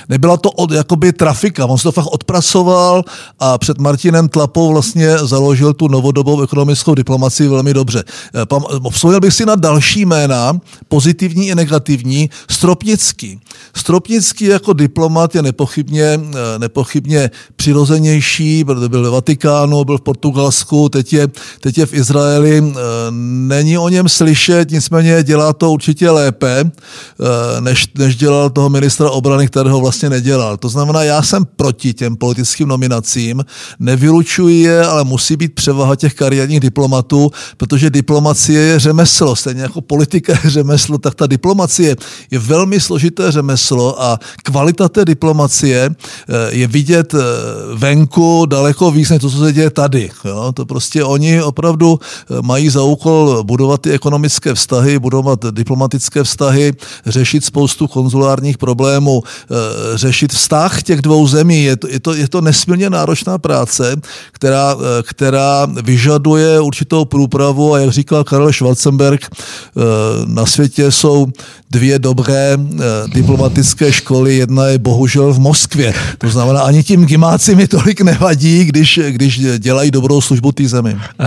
Nebyla 0.08 0.36
to 0.36 0.50
od, 0.50 0.70
jakoby 0.70 1.12
trafika, 1.12 1.66
on 1.66 1.78
se 1.78 1.82
to 1.82 1.92
fakt 1.92 2.06
odpracoval 2.06 3.04
a 3.38 3.58
před 3.58 3.78
Martinem 3.78 4.28
Tlapou 4.28 4.72
vlastně 4.72 5.18
založil 5.18 5.72
tu 5.72 5.88
novodobou 5.88 6.42
ekonomickou 6.42 6.94
diplomaci 6.94 7.48
velmi 7.48 7.74
dobře. 7.74 8.04
Eh, 8.34 8.90
vzpomněl 8.90 9.20
bych 9.20 9.34
si 9.34 9.46
na 9.46 9.54
další 9.54 10.04
jména, 10.04 10.60
pozitivní 10.88 11.48
i 11.48 11.54
negativní, 11.54 12.30
Stropnický. 12.50 13.40
Stropnický 13.76 14.44
jako 14.44 14.72
diplomat 14.72 15.34
je 15.34 15.42
nepochybně, 15.42 16.04
eh, 16.04 16.58
nepochybně 16.58 17.30
přirozenější, 17.56 18.64
byl 18.64 18.88
ve 18.88 19.10
Vatikánu, 19.10 19.84
byl 19.84 19.98
v 19.98 20.00
Portugalsku, 20.00 20.88
teď 20.88 21.12
je, 21.12 21.28
teď 21.60 21.78
je 21.78 21.86
v 21.86 21.94
Izraeli. 21.94 22.62
Eh, 22.64 22.80
není 23.48 23.78
o 23.78 23.88
něm 23.88 24.08
slyšet, 24.08 24.70
nicméně 24.70 25.22
dělá 25.22 25.52
to 25.52 25.70
určitě 25.70 26.10
lépe, 26.10 26.70
než, 27.60 27.88
než 27.98 28.16
dělal 28.16 28.50
toho 28.50 28.68
ministra 28.68 29.10
obrany, 29.10 29.46
kterého 29.46 29.80
vlastně 29.80 29.93
vlastně 29.94 30.10
nedělal. 30.10 30.56
To 30.56 30.68
znamená, 30.68 31.02
já 31.02 31.22
jsem 31.22 31.44
proti 31.56 31.94
těm 31.94 32.16
politickým 32.16 32.68
nominacím, 32.68 33.44
nevylučuji 33.78 34.62
je, 34.62 34.86
ale 34.86 35.04
musí 35.04 35.36
být 35.36 35.54
převaha 35.54 35.96
těch 35.96 36.14
kariérních 36.14 36.60
diplomatů, 36.60 37.30
protože 37.56 37.90
diplomacie 37.90 38.60
je 38.60 38.78
řemeslo, 38.78 39.36
stejně 39.36 39.62
jako 39.62 39.80
politika 39.80 40.32
je 40.44 40.50
řemeslo, 40.50 40.98
tak 40.98 41.14
ta 41.14 41.26
diplomacie 41.26 41.96
je 42.30 42.38
velmi 42.38 42.80
složité 42.80 43.32
řemeslo 43.32 44.02
a 44.02 44.18
kvalita 44.42 44.88
té 44.88 45.04
diplomacie 45.04 45.90
eh, 45.90 46.34
je 46.50 46.66
vidět 46.66 47.14
eh, 47.14 47.18
venku 47.74 48.46
daleko 48.46 48.90
víc 48.90 49.10
než 49.10 49.20
to, 49.20 49.30
co 49.30 49.38
se 49.38 49.52
děje 49.52 49.70
tady. 49.70 50.10
Jo? 50.24 50.52
To 50.52 50.66
prostě 50.66 51.04
oni 51.04 51.42
opravdu 51.42 52.00
eh, 52.00 52.42
mají 52.42 52.68
za 52.68 52.82
úkol 52.82 53.44
budovat 53.46 53.80
ty 53.80 53.90
ekonomické 53.90 54.54
vztahy, 54.54 54.98
budovat 54.98 55.38
diplomatické 55.50 56.24
vztahy, 56.24 56.72
řešit 57.06 57.44
spoustu 57.44 57.86
konzulárních 57.86 58.58
problémů, 58.58 59.22
řešit 59.94 60.32
vztah 60.32 60.82
těch 60.82 61.02
dvou 61.02 61.26
zemí. 61.26 61.64
Je 61.64 61.76
to, 61.76 61.88
je 61.88 62.00
to, 62.00 62.14
je 62.14 62.28
to 62.28 62.40
nesmírně 62.40 62.90
náročná 62.90 63.38
práce, 63.38 63.96
která, 64.32 64.76
která 65.02 65.66
vyžaduje 65.82 66.60
určitou 66.60 67.04
průpravu 67.04 67.74
a 67.74 67.78
jak 67.78 67.90
říkal 67.90 68.24
Karel 68.24 68.52
Schwarzenberg, 68.52 69.26
eh, 69.26 69.80
na 70.26 70.46
světě 70.46 70.90
jsou 70.90 71.26
dvě 71.70 71.98
dobré 71.98 72.58
eh, 72.58 72.84
diplomatické 73.14 73.92
školy, 73.92 74.36
jedna 74.36 74.66
je 74.66 74.78
bohužel 74.78 75.32
v 75.32 75.38
Moskvě. 75.38 75.94
To 76.18 76.28
znamená, 76.28 76.60
ani 76.60 76.82
tím 76.82 77.06
gimáci 77.06 77.54
mi 77.54 77.68
tolik 77.68 78.00
nevadí, 78.00 78.64
když, 78.64 79.00
když 79.08 79.40
dělají 79.58 79.90
dobrou 79.90 80.20
službu 80.20 80.52
té 80.52 80.68
zemi. 80.68 80.96
Eh, 80.96 81.26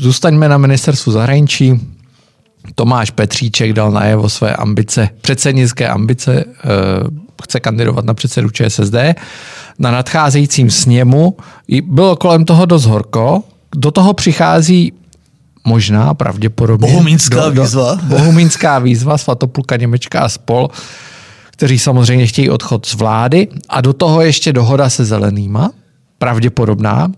zůstaňme 0.00 0.48
na 0.48 0.58
ministerstvu 0.58 1.12
zahraničí. 1.12 1.80
Tomáš 2.74 3.10
Petříček 3.10 3.72
dal 3.72 3.90
najevo 3.90 4.28
své 4.28 4.56
ambice, 4.56 5.08
předsednické 5.20 5.88
ambice 5.88 6.44
chce 7.44 7.60
kandidovat 7.60 8.04
na 8.04 8.14
předsedu 8.14 8.50
ČSSD. 8.50 8.94
Na 9.78 9.90
nadcházejícím 9.90 10.70
sněmu 10.70 11.36
bylo 11.82 12.16
kolem 12.16 12.44
toho 12.44 12.66
dost 12.66 12.84
horko. 12.84 13.42
Do 13.76 13.90
toho 13.90 14.12
přichází 14.12 14.92
možná, 15.64 16.14
pravděpodobně. 16.14 16.88
Bohumínská 16.88 17.48
do, 17.48 17.62
výzva. 17.62 17.94
Do, 17.94 18.02
bohumínská 18.02 18.78
výzva, 18.78 19.18
Svatopluka 19.18 19.76
Němečka 19.76 20.20
a 20.20 20.28
spol, 20.28 20.68
kteří 21.50 21.78
samozřejmě 21.78 22.26
chtějí 22.26 22.50
odchod 22.50 22.86
z 22.86 22.94
vlády. 22.94 23.48
A 23.68 23.80
do 23.80 23.92
toho 23.92 24.20
ještě 24.20 24.52
dohoda 24.52 24.90
se 24.90 25.04
zelenýma, 25.04 25.70
pravděpodobná. 26.18 27.12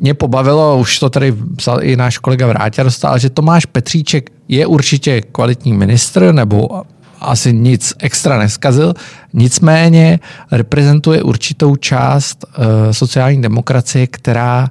Mě 0.00 0.14
pobavilo, 0.14 0.78
už 0.78 0.98
to 0.98 1.10
tady 1.10 1.34
psal 1.56 1.82
i 1.82 1.96
náš 1.96 2.18
kolega 2.18 2.46
Vráťa 2.46 2.82
dostal, 2.82 3.18
že 3.18 3.30
Tomáš 3.30 3.66
Petříček 3.66 4.30
je 4.48 4.66
určitě 4.66 5.20
kvalitní 5.20 5.72
ministr, 5.72 6.32
nebo 6.32 6.82
asi 7.20 7.52
nic 7.52 7.94
extra 7.98 8.38
neskazil, 8.38 8.94
nicméně 9.32 10.20
reprezentuje 10.52 11.22
určitou 11.22 11.76
část 11.76 12.44
uh, 12.44 12.64
sociální 12.90 13.42
demokracie, 13.42 14.06
která 14.06 14.70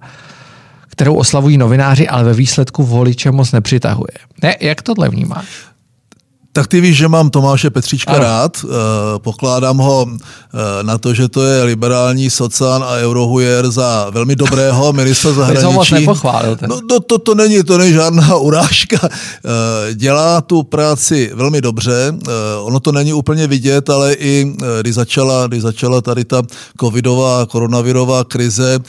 kterou 0.97 1.15
oslavují 1.15 1.57
novináři, 1.57 2.07
ale 2.07 2.23
ve 2.23 2.33
výsledku 2.33 2.83
voliče 2.83 3.31
moc 3.31 3.51
nepřitahuje. 3.51 4.11
Ne, 4.43 4.55
jak 4.61 4.81
tohle 4.81 5.09
vnímáš? 5.09 5.45
Tak 6.57 6.67
ty 6.67 6.81
víš, 6.81 6.97
že 6.97 7.07
mám 7.07 7.29
Tomáše 7.29 7.69
Petříčka 7.69 8.11
ano. 8.11 8.19
rád. 8.19 8.65
Pokládám 9.17 9.77
ho 9.77 10.07
na 10.81 10.97
to, 10.97 11.13
že 11.13 11.29
to 11.29 11.45
je 11.45 11.63
liberální 11.63 12.29
socán 12.29 12.83
a 12.83 12.97
eurohujer 12.97 13.71
za 13.71 14.09
velmi 14.09 14.35
dobrého 14.35 14.93
ministra 14.97 15.31
zahraničí. 15.33 16.05
No, 16.67 16.81
to, 16.81 16.99
to, 16.99 17.17
to, 17.17 17.35
není, 17.35 17.63
to 17.63 17.77
není 17.77 17.93
žádná 17.93 18.35
urážka. 18.49 19.09
Dělá 19.93 20.41
tu 20.41 20.63
práci 20.63 21.31
velmi 21.33 21.61
dobře. 21.61 22.13
Ono 22.61 22.79
to 22.79 22.91
není 22.91 23.13
úplně 23.13 23.47
vidět, 23.47 23.89
ale 23.89 24.13
i 24.13 24.55
když 24.81 24.95
začala, 24.95 25.47
když 25.47 25.61
začala 25.61 26.01
tady 26.01 26.25
ta 26.25 26.41
covidová, 26.79 27.45
koronavirová 27.45 28.23
krize, 28.23 28.79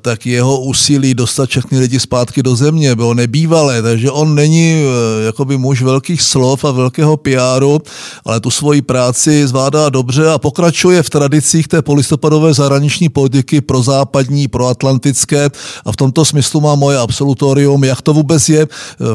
tak 0.00 0.26
jeho 0.26 0.60
úsilí 0.60 1.14
dostat 1.14 1.48
všechny 1.48 1.78
lidi 1.78 2.00
zpátky 2.00 2.42
do 2.42 2.56
země 2.56 2.96
bylo 2.96 3.14
nebývalé, 3.14 3.82
takže 3.82 4.10
on 4.10 4.34
není 4.34 4.84
jakoby 5.26 5.56
muž 5.56 5.82
velkých 5.82 6.22
slov 6.22 6.64
a 6.64 6.70
velkého 6.98 7.16
PRu, 7.16 7.78
ale 8.24 8.40
tu 8.40 8.50
svoji 8.50 8.82
práci 8.82 9.46
zvládá 9.46 9.88
dobře 9.88 10.30
a 10.30 10.38
pokračuje 10.38 11.02
v 11.02 11.10
tradicích 11.10 11.68
té 11.68 11.82
polistopadové 11.82 12.54
zahraniční 12.54 13.08
politiky 13.08 13.60
pro 13.60 13.82
západní, 13.82 14.48
pro 14.48 14.66
atlantické 14.66 15.50
a 15.84 15.92
v 15.92 15.96
tomto 15.96 16.24
smyslu 16.24 16.60
má 16.60 16.74
moje 16.74 16.98
absolutorium, 16.98 17.84
jak 17.84 18.02
to 18.02 18.12
vůbec 18.12 18.48
je 18.48 18.62
eh, 18.62 18.66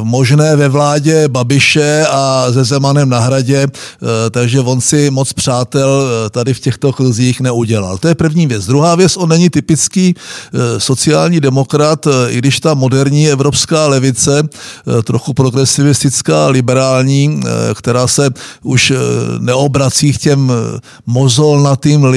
možné 0.03 0.55
ve 0.55 0.69
vládě 0.69 1.27
Babiše 1.27 2.05
a 2.09 2.47
se 2.53 2.63
Zemanem 2.63 3.09
na 3.09 3.19
hradě, 3.19 3.67
eh, 3.67 4.29
takže 4.29 4.59
on 4.59 4.81
si 4.81 5.11
moc 5.11 5.33
přátel 5.33 6.07
eh, 6.07 6.29
tady 6.29 6.53
v 6.53 6.59
těchto 6.59 6.93
klzích 6.93 7.41
neudělal. 7.41 7.97
To 7.97 8.07
je 8.07 8.15
první 8.15 8.47
věc. 8.47 8.65
Druhá 8.65 8.95
věc, 8.95 9.17
on 9.17 9.29
není 9.29 9.49
typický 9.49 10.15
sociální 10.77 11.39
demokrat, 11.39 12.07
i 12.29 12.37
když 12.37 12.59
ta 12.59 12.73
moderní 12.73 13.29
evropská 13.29 13.87
levice, 13.87 14.43
trochu 15.03 15.33
progresivistická, 15.33 16.47
liberální, 16.47 17.41
která 17.75 18.07
se 18.07 18.29
už 18.63 18.93
neobrací 19.39 20.13
k 20.13 20.17
těm 20.17 20.51
mozolnatým 21.05 22.07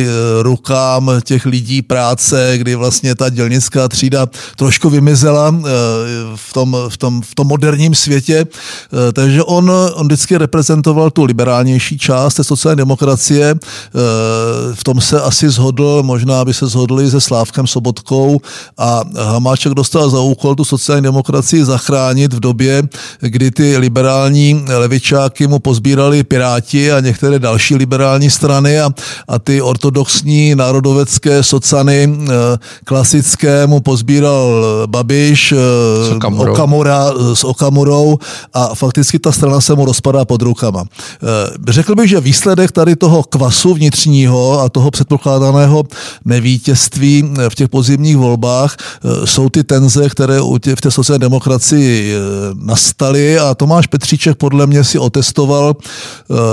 rukám 0.43 1.11
těch 1.25 1.47
lidí 1.47 1.83
práce, 1.83 2.53
kdy 2.57 2.75
vlastně 2.75 3.15
ta 3.15 3.29
dělnická 3.29 3.89
třída 3.89 4.27
trošku 4.57 4.91
vymizela 4.91 5.55
eh, 5.59 5.63
v 6.37 6.53
tom, 6.53 6.77
v 6.89 6.97
tom, 6.97 7.23
v 7.23 7.35
tom 7.35 7.47
moderním 7.47 7.95
světě. 7.95 8.47
Eh, 8.47 9.13
takže 9.13 9.43
on, 9.43 9.73
on 9.95 10.07
vždycky 10.07 10.37
reprezentoval 10.37 11.11
tu 11.11 11.25
liberálnější 11.25 11.99
část 11.99 12.35
té 12.35 12.45
sociální 12.45 12.77
demokracie. 12.77 13.55
Eh, 13.55 13.99
v 14.75 14.85
tom 14.85 15.01
se 15.01 15.21
asi 15.21 15.51
zhodl, 15.51 16.03
možná 16.03 16.45
by 16.45 16.55
se 16.55 16.67
zhodli 16.67 17.11
se 17.11 17.21
Slávkem 17.21 17.67
Sobotkou 17.67 18.41
a 18.79 19.03
Hamáček 19.17 19.73
dostal 19.73 20.11
za 20.11 20.21
úkol 20.21 20.55
tu 20.55 20.65
sociální 20.65 21.03
demokracii 21.03 21.65
zachránit 21.65 22.33
v 22.33 22.41
době, 22.41 22.83
kdy 23.21 23.51
ty 23.51 23.77
liberální 23.77 24.65
levičáky 24.69 25.36
mu 25.47 25.59
pozbírali 25.59 26.25
Piráti 26.25 26.93
a 26.93 27.01
některé 27.01 27.39
další 27.39 27.77
liberální 27.77 28.31
strany 28.31 28.81
a, 28.81 28.91
a 29.29 29.39
ty 29.39 29.63
ortodoxní 29.63 30.55
národovecké 30.55 31.43
socany 31.43 32.19
klasické 32.85 33.67
mu 33.67 33.81
pozbíral 33.81 34.51
Babiš, 34.87 35.55
Okamura 36.37 37.13
s 37.35 37.45
Okamurou 37.45 38.19
a 38.55 38.75
fakticky 38.75 39.19
ta 39.19 39.33
strana 39.33 39.61
se 39.61 39.75
mu 39.75 39.85
rozpadá 39.85 40.25
pod 40.25 40.43
rukama. 40.43 40.85
Řekl 41.69 41.95
bych, 41.95 42.11
že 42.11 42.21
výsledek 42.21 42.73
tady 42.73 42.97
toho 42.97 43.23
kvasu 43.23 43.75
vnitřního 43.75 44.61
a 44.61 44.69
toho 44.69 44.91
předpokládaného 44.91 45.85
nevítězství 46.25 47.25
v 47.49 47.55
těch 47.55 47.69
pozimních 47.69 48.17
volbách 48.17 48.77
jsou 49.25 49.49
ty 49.49 49.65
tenze, 49.65 50.09
které 50.09 50.41
v 50.77 50.81
té 50.81 50.91
sociální 50.91 51.21
demokracii 51.21 52.15
nastaly 52.55 53.39
a 53.39 53.55
Tomáš 53.55 53.87
Petříček 53.87 54.37
podle 54.37 54.67
mě 54.67 54.85
si 54.85 54.99
otestoval, 54.99 55.26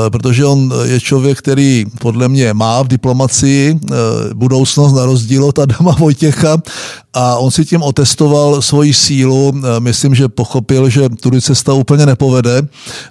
protože 0.09 0.45
on 0.45 0.73
je 0.83 0.99
člověk, 0.99 1.37
který 1.37 1.85
podle 1.99 2.27
mě 2.27 2.53
má 2.53 2.81
v 2.81 2.87
diplomacii 2.87 3.79
budoucnost 4.33 4.93
na 4.93 5.05
rozdíl 5.05 5.45
od 5.45 5.59
Adama 5.59 5.91
Vojtěcha 5.91 6.57
a 7.13 7.37
on 7.37 7.51
si 7.51 7.65
tím 7.65 7.83
otestoval 7.83 8.61
svoji 8.61 8.93
sílu. 8.93 9.53
Myslím, 9.79 10.15
že 10.15 10.27
pochopil, 10.27 10.89
že 10.89 11.09
tudy 11.09 11.41
cesta 11.41 11.73
úplně 11.73 12.05
nepovede, 12.05 12.61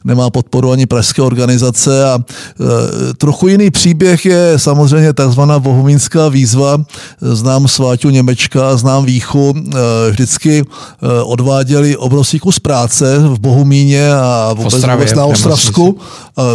nemá 0.04 0.30
podporu 0.30 0.70
ani 0.70 0.86
pražské 0.86 1.22
organizace 1.22 2.04
a 2.04 2.18
e, 2.18 3.14
trochu 3.14 3.48
jiný 3.48 3.70
příběh 3.70 4.26
je 4.26 4.54
samozřejmě 4.56 5.12
takzvaná 5.12 5.58
bohumínská 5.58 6.28
výzva. 6.28 6.84
Znám 7.20 7.68
Sváťu 7.68 8.10
Němečka, 8.10 8.76
znám 8.76 9.04
Víchu, 9.04 9.54
e, 9.56 10.10
vždycky 10.10 10.60
e, 10.60 11.22
odváděli 11.22 11.96
obrovský 11.96 12.38
kus 12.38 12.58
práce 12.58 13.18
v 13.18 13.38
Bohumíně 13.38 14.12
a 14.12 14.52
vůbec, 14.54 14.86
vůbec 14.86 15.14
na 15.14 15.26
Ostravsku, 15.26 15.98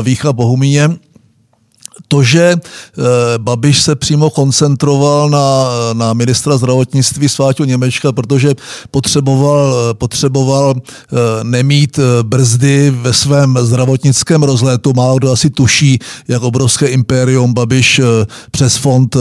Vícha 0.04 0.34
Bohumíně 0.34 0.90
to, 2.08 2.24
že 2.24 2.54
eh, 2.54 3.04
Babiš 3.38 3.82
se 3.82 3.96
přímo 3.96 4.30
koncentroval 4.30 5.30
na, 5.30 5.70
na 5.94 6.14
ministra 6.14 6.58
zdravotnictví 6.58 7.30
Sváťu 7.30 7.64
Němečka, 7.64 8.12
protože 8.12 8.54
potřeboval, 8.92 9.94
potřeboval 9.94 10.74
eh, 10.78 11.16
nemít 11.44 12.00
eh, 12.00 12.24
brzdy 12.24 12.90
ve 12.90 13.14
svém 13.14 13.58
zdravotnickém 13.62 14.44
rozletu. 14.44 14.94
Málo 14.96 15.18
kdo 15.18 15.32
asi 15.32 15.50
tuší, 15.50 16.00
jak 16.28 16.42
obrovské 16.42 16.88
impérium 16.88 17.54
Babiš 17.54 18.02
přes 18.52 18.76
fond 18.78 19.16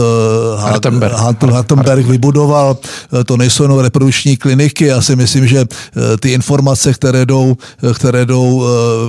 Hartenberg, 0.57 1.13
Hartenberg 1.51 2.05
vybudoval. 2.05 2.77
To 3.25 3.37
nejsou 3.37 3.63
jenom 3.63 3.79
reprodukční 3.79 4.37
kliniky. 4.37 4.85
Já 4.85 5.01
si 5.01 5.15
myslím, 5.15 5.47
že 5.47 5.65
ty 6.19 6.31
informace, 6.31 6.93
které 6.93 7.25
jdou, 7.25 7.57
které 7.93 8.25
jdou 8.25 8.59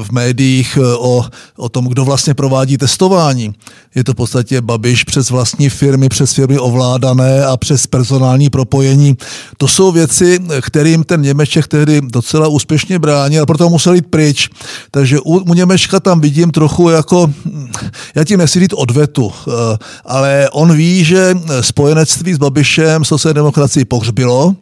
v 0.03 0.11
médiích 0.13 0.79
o, 0.99 1.25
o 1.57 1.69
tom, 1.69 1.87
kdo 1.87 2.05
vlastně 2.05 2.35
provádí 2.35 2.79
testování, 2.79 3.48
je 3.95 4.05
to 4.05 4.13
v 4.13 4.17
podstatě 4.17 4.61
Babiš 4.61 5.05
přes 5.05 5.31
vlastní 5.31 5.69
firmy, 5.69 6.09
přes 6.09 6.33
firmy 6.33 6.59
ovládané 6.59 7.45
a 7.45 7.57
přes 7.57 7.87
personální 7.87 8.51
propojení. 8.51 9.17
To 9.57 9.69
jsou 9.69 9.93
věci, 9.93 10.39
kterým 10.61 11.05
ten 11.05 11.23
Němeček 11.23 11.67
tehdy 11.67 12.01
docela 12.01 12.49
úspěšně 12.49 12.99
bránil, 12.99 13.47
proto 13.47 13.69
musel 13.69 13.95
jít 13.95 14.07
pryč. 14.07 14.49
Takže 14.91 15.21
u, 15.21 15.39
u 15.39 15.55
Němečka 15.55 16.01
tam 16.01 16.21
vidím 16.21 16.51
trochu 16.51 16.89
jako, 16.89 17.31
já 18.15 18.25
tím 18.25 18.39
nechci 18.39 18.61
říct 18.61 18.73
odvetu, 18.73 19.33
eh, 19.33 19.53
ale 20.05 20.49
on 20.53 20.77
ví, 20.77 21.05
že 21.05 21.35
spojenectví 21.61 22.35
s 22.35 22.39
Babišem 22.39 23.05
sociální 23.05 23.35
demokracii 23.35 23.85
pohřbilo 23.85 24.57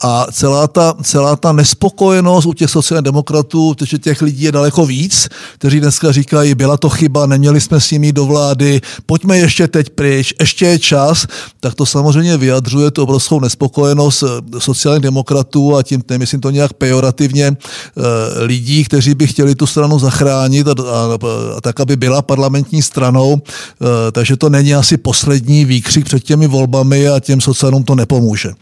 a 0.00 0.26
celá 0.32 0.68
ta, 0.68 0.94
celá 1.02 1.36
ta 1.36 1.52
nespokojenost 1.52 2.46
u 2.46 2.52
těch 2.52 2.70
sociálních 2.70 3.04
demokratů, 3.04 3.74
protože 3.74 3.98
těch 3.98 4.22
lidí 4.22 4.42
je 4.42 4.52
daleko 4.52 4.86
víc, 4.86 5.28
kteří 5.54 5.80
dneska 5.80 6.12
říkají, 6.12 6.54
byla 6.54 6.76
to 6.76 6.88
chyba, 6.88 7.26
neměli 7.26 7.60
jsme 7.60 7.80
s 7.80 7.90
nimi 7.90 8.12
do 8.12 8.26
vlády, 8.26 8.80
pojďme 9.06 9.38
ještě 9.38 9.68
teď 9.68 9.90
pryč, 9.90 10.34
ještě 10.40 10.66
je 10.66 10.78
čas, 10.78 11.26
tak 11.60 11.74
to 11.74 11.86
samozřejmě 11.86 12.36
vyjadřuje 12.36 12.90
tu 12.90 13.02
obrovskou 13.02 13.40
nespokojenost 13.40 14.22
eh, 14.22 14.60
sociálních 14.60 15.02
demokratů 15.02 15.76
a 15.76 15.82
tím 15.82 16.02
nemyslím 16.10 16.40
to 16.40 16.50
nějak 16.50 16.72
pejorativně 16.72 17.46
eh, 17.46 18.02
lidí, 18.44 18.84
kteří 18.84 19.14
by 19.14 19.26
chtěli 19.26 19.54
tu 19.54 19.66
stranu 19.66 19.98
zachránit 19.98 20.68
a, 20.68 20.70
a, 20.72 21.18
a 21.56 21.60
tak, 21.60 21.80
aby 21.80 21.96
byla 21.96 22.22
parlamentní 22.22 22.82
stranou, 22.82 23.40
eh, 23.40 24.12
takže 24.12 24.36
to 24.36 24.48
není 24.48 24.74
asi 24.74 24.96
poslední 24.96 25.64
výkřik 25.64 26.04
před 26.04 26.24
těmi 26.24 26.46
volbami 26.46 27.08
a 27.08 27.20
těm 27.20 27.40
sociálům 27.40 27.84
to 27.84 27.94
nepomůže. 27.94 28.52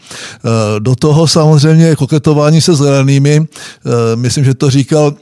Do 0.79 0.95
toho 0.95 1.24
samozřejmě 1.27 1.95
koketování 1.95 2.61
se 2.61 2.75
zelenými, 2.75 3.41
eh, 3.41 4.15
myslím, 4.15 4.45
že 4.45 4.53
to 4.53 4.69
říkal 4.69 5.13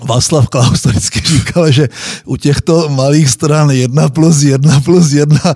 Václav 0.00 0.48
Klaus 0.48 0.82
to 0.82 0.88
vždycky 0.88 1.20
říkal, 1.20 1.70
že 1.70 1.88
u 2.24 2.36
těchto 2.36 2.88
malých 2.88 3.30
stran 3.30 3.70
jedna 3.70 4.08
plus 4.08 4.42
jedna 4.42 4.80
plus 4.80 5.12
jedna 5.12 5.54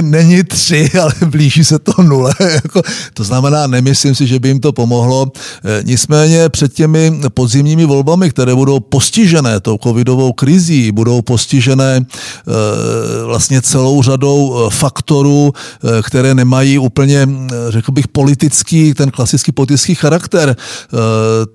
není 0.00 0.44
tři, 0.44 0.90
ale 1.02 1.12
blíží 1.26 1.64
se 1.64 1.78
to 1.78 2.02
nule. 2.02 2.34
Jako, 2.54 2.82
to 3.14 3.24
znamená, 3.24 3.66
nemyslím 3.66 4.14
si, 4.14 4.26
že 4.26 4.38
by 4.40 4.48
jim 4.48 4.60
to 4.60 4.72
pomohlo. 4.72 5.32
E, 5.64 5.82
nicméně 5.82 6.48
před 6.48 6.72
těmi 6.72 7.20
podzimními 7.34 7.84
volbami, 7.84 8.30
které 8.30 8.54
budou 8.54 8.80
postižené 8.80 9.60
tou 9.60 9.78
covidovou 9.82 10.32
krizí, 10.32 10.92
budou 10.92 11.22
postižené 11.22 11.96
e, 11.96 12.04
vlastně 13.24 13.62
celou 13.62 14.02
řadou 14.02 14.66
e, 14.66 14.70
faktorů, 14.70 15.52
které 16.02 16.34
nemají 16.34 16.78
úplně, 16.78 17.28
řekl 17.68 17.92
bych, 17.92 18.08
politický, 18.08 18.94
ten 18.94 19.10
klasický 19.10 19.52
politický 19.52 19.94
charakter. 19.94 20.56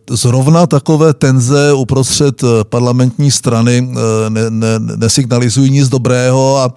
Zrovna 0.09 0.67
takové 0.67 1.13
tenze 1.13 1.73
uprostřed 1.73 2.18
uprostřed 2.19 2.43
eh, 2.43 2.63
parlamentní 2.63 3.31
strany 3.31 3.89
eh, 3.91 4.29
ne, 4.29 4.49
ne, 4.49 4.79
nesignalizují 4.79 5.71
nic 5.71 5.89
dobrého 5.89 6.57
a 6.57 6.73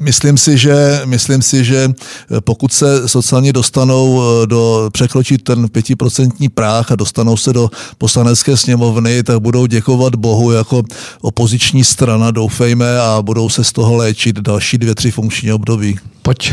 Myslím 0.00 0.38
si, 0.38 0.58
že, 0.58 1.02
myslím 1.04 1.42
si, 1.42 1.64
že 1.64 1.90
eh, 1.90 2.40
pokud 2.40 2.72
se 2.72 3.08
sociálně 3.08 3.52
dostanou 3.52 4.22
do, 4.46 4.90
překročit 4.92 5.42
ten 5.42 5.68
pětiprocentní 5.68 6.48
práh 6.48 6.92
a 6.92 6.96
dostanou 6.96 7.36
se 7.36 7.52
do 7.52 7.68
poslanecké 7.98 8.56
sněmovny, 8.56 9.22
tak 9.22 9.40
budou 9.40 9.66
děkovat 9.66 10.14
Bohu 10.14 10.52
jako 10.52 10.82
opoziční 11.20 11.84
strana, 11.84 12.30
doufejme, 12.30 13.00
a 13.00 13.22
budou 13.22 13.48
se 13.48 13.64
z 13.64 13.72
toho 13.72 13.96
léčit 13.96 14.38
další 14.38 14.78
dvě, 14.78 14.94
tři 14.94 15.10
funkční 15.10 15.52
období. 15.52 15.98
Pojď 16.22 16.52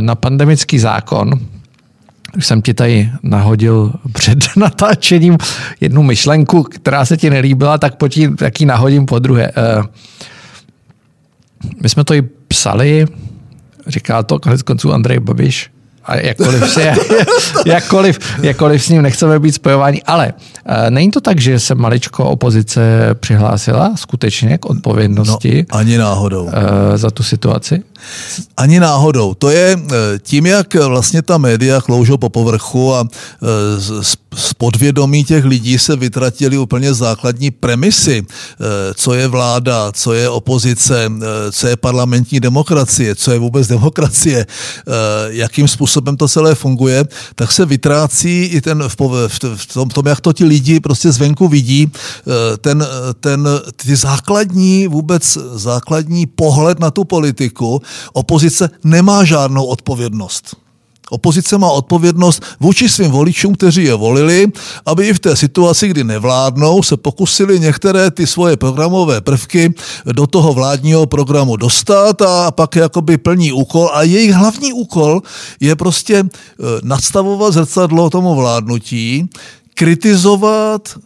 na 0.00 0.14
pandemický 0.14 0.78
zákon. 0.78 1.30
Už 2.36 2.46
jsem 2.46 2.62
ti 2.62 2.74
tady 2.74 3.10
nahodil 3.22 3.92
před 4.12 4.38
natáčením 4.56 5.38
jednu 5.80 6.02
myšlenku, 6.02 6.62
která 6.62 7.04
se 7.04 7.16
ti 7.16 7.30
nelíbila, 7.30 7.78
tak 7.78 7.94
pojď 7.96 8.16
ji 8.16 8.66
nahodím 8.66 9.06
po 9.06 9.18
druhé. 9.18 9.52
Uh, 9.52 9.84
my 11.82 11.88
jsme 11.88 12.04
to 12.04 12.14
i 12.14 12.22
psali, 12.48 13.06
říká 13.86 14.22
to 14.22 14.38
konec 14.38 14.62
konců 14.62 14.92
Andrej 14.92 15.20
Babiš, 15.20 15.70
a 16.06 16.16
jakkoliv, 16.16 16.70
si, 16.70 16.80
jakkoliv, 17.66 18.18
jakkoliv 18.42 18.84
s 18.84 18.88
ním 18.88 19.02
nechceme 19.02 19.38
být 19.38 19.52
spojováni. 19.52 20.02
Ale 20.02 20.32
uh, 20.32 20.74
není 20.90 21.10
to 21.10 21.20
tak, 21.20 21.40
že 21.40 21.60
se 21.60 21.74
maličko 21.74 22.24
opozice 22.24 23.10
přihlásila 23.14 23.96
skutečně 23.96 24.58
k 24.58 24.66
odpovědnosti? 24.66 25.66
No, 25.72 25.78
ani 25.78 25.98
náhodou. 25.98 26.44
Uh, 26.44 26.52
za 26.94 27.10
tu 27.10 27.22
situaci? 27.22 27.82
Ani 28.56 28.80
náhodou. 28.80 29.34
To 29.34 29.50
je 29.50 29.76
eh, 29.78 29.94
tím, 30.18 30.46
jak 30.46 30.74
vlastně 30.74 31.22
ta 31.22 31.38
média 31.38 31.80
kloužou 31.80 32.16
po 32.16 32.28
povrchu 32.28 32.94
a 32.94 33.08
z 34.36 34.54
podvědomí 34.54 35.24
těch 35.24 35.44
lidí 35.44 35.78
se 35.78 35.96
vytratili 35.96 36.58
úplně 36.58 36.94
základní 36.94 37.50
premisy, 37.50 38.26
co 38.94 39.14
je 39.14 39.28
vláda, 39.28 39.92
co 39.92 40.12
je 40.12 40.28
opozice, 40.28 41.10
co 41.50 41.66
je 41.66 41.76
parlamentní 41.76 42.40
demokracie, 42.40 43.14
co 43.14 43.32
je 43.32 43.38
vůbec 43.38 43.68
demokracie, 43.68 44.46
jakým 45.28 45.68
způsobem 45.68 46.16
to 46.16 46.28
celé 46.28 46.54
funguje, 46.54 47.04
tak 47.34 47.52
se 47.52 47.66
vytrácí 47.66 48.42
i 48.44 48.60
ten 48.60 48.84
v, 48.88 48.96
tom, 48.96 49.88
v 49.88 49.94
tom, 49.94 50.06
jak 50.06 50.20
to 50.20 50.32
ti 50.32 50.44
lidi 50.44 50.80
prostě 50.80 51.12
zvenku 51.12 51.48
vidí, 51.48 51.90
eh, 51.92 52.56
ten, 52.56 52.86
ten, 53.20 53.48
ty 53.76 53.96
základní, 53.96 54.88
vůbec 54.88 55.38
základní 55.54 56.26
pohled 56.26 56.78
na 56.78 56.90
tu 56.90 57.04
politiku. 57.04 57.82
Opozice 58.12 58.70
nemá 58.84 59.24
žádnou 59.24 59.64
odpovědnost. 59.64 60.56
Opozice 61.10 61.58
má 61.58 61.70
odpovědnost 61.70 62.42
vůči 62.60 62.88
svým 62.88 63.10
voličům, 63.10 63.54
kteří 63.54 63.84
je 63.84 63.94
volili, 63.94 64.46
aby 64.86 65.08
i 65.08 65.14
v 65.14 65.18
té 65.18 65.36
situaci, 65.36 65.88
kdy 65.88 66.04
nevládnou, 66.04 66.82
se 66.82 66.96
pokusili 66.96 67.60
některé 67.60 68.10
ty 68.10 68.26
svoje 68.26 68.56
programové 68.56 69.20
prvky 69.20 69.74
do 70.12 70.26
toho 70.26 70.52
vládního 70.52 71.06
programu 71.06 71.56
dostat 71.56 72.22
a 72.22 72.50
pak 72.50 72.76
jakoby 72.76 73.18
plní 73.18 73.52
úkol. 73.52 73.90
A 73.92 74.02
jejich 74.02 74.32
hlavní 74.32 74.72
úkol 74.72 75.22
je 75.60 75.76
prostě 75.76 76.16
e, 76.16 76.26
nadstavovat 76.82 77.52
zrcadlo 77.52 78.10
tomu 78.10 78.34
vládnutí, 78.34 79.30
kritizovat, 79.74 80.98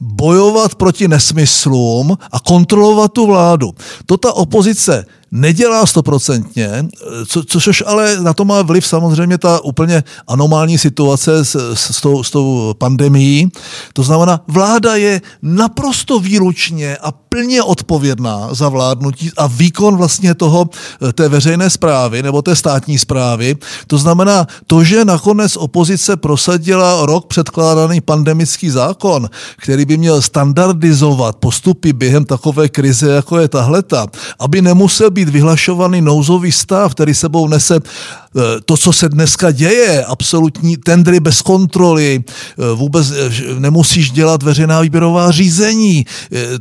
bojovat 0.00 0.74
proti 0.74 1.08
nesmyslům 1.08 2.16
a 2.32 2.40
kontrolovat 2.40 3.12
tu 3.12 3.26
vládu. 3.26 3.74
To 4.06 4.16
ta 4.16 4.32
opozice 4.32 5.06
nedělá 5.32 5.86
stoprocentně, 5.86 6.86
co, 7.26 7.44
což 7.44 7.82
ale 7.86 8.20
na 8.20 8.34
to 8.34 8.44
má 8.44 8.62
vliv 8.62 8.86
samozřejmě 8.86 9.38
ta 9.38 9.64
úplně 9.64 10.04
anomální 10.28 10.78
situace 10.78 11.44
s, 11.44 11.72
s, 11.74 12.00
tou, 12.00 12.22
s 12.22 12.30
tou 12.30 12.74
pandemií. 12.78 13.52
To 13.92 14.02
znamená, 14.02 14.40
vláda 14.48 14.96
je 14.96 15.20
naprosto 15.42 16.20
výlučně 16.20 16.96
a 16.96 17.12
plně 17.12 17.62
odpovědná 17.62 18.54
za 18.54 18.68
vládnutí 18.68 19.30
a 19.36 19.46
výkon 19.46 19.96
vlastně 19.96 20.34
toho, 20.34 20.68
té 21.14 21.28
veřejné 21.28 21.70
zprávy 21.70 22.22
nebo 22.22 22.42
té 22.42 22.56
státní 22.56 22.98
zprávy. 22.98 23.56
To 23.86 23.98
znamená, 23.98 24.46
to, 24.66 24.84
že 24.84 25.04
nakonec 25.04 25.56
opozice 25.56 26.16
prosadila 26.16 27.06
rok 27.06 27.26
předkládaný 27.26 28.00
pandemický 28.00 28.70
zákon, 28.70 29.30
který 29.56 29.84
by 29.84 29.96
měl 29.96 30.22
standardizovat 30.22 31.36
postupy 31.36 31.92
během 31.92 32.24
takové 32.24 32.68
krize, 32.68 33.10
jako 33.10 33.38
je 33.38 33.48
tahleta, 33.48 34.06
aby 34.38 34.62
nemusel 34.62 35.10
být 35.10 35.19
být 35.20 35.28
vyhlašovaný 35.28 36.00
nouzový 36.00 36.52
stav, 36.52 36.94
který 36.94 37.14
sebou 37.14 37.48
nese 37.48 37.76
eh, 37.76 38.40
to, 38.64 38.76
co 38.76 38.92
se 38.92 39.08
dneska 39.08 39.50
děje, 39.50 40.04
absolutní 40.04 40.76
tendry 40.76 41.20
bez 41.20 41.42
kontroly, 41.42 42.24
eh, 42.24 42.74
vůbec 42.74 43.10
eh, 43.10 43.60
nemusíš 43.60 44.10
dělat 44.10 44.42
veřejná 44.42 44.80
výběrová 44.80 45.30
řízení, 45.30 46.06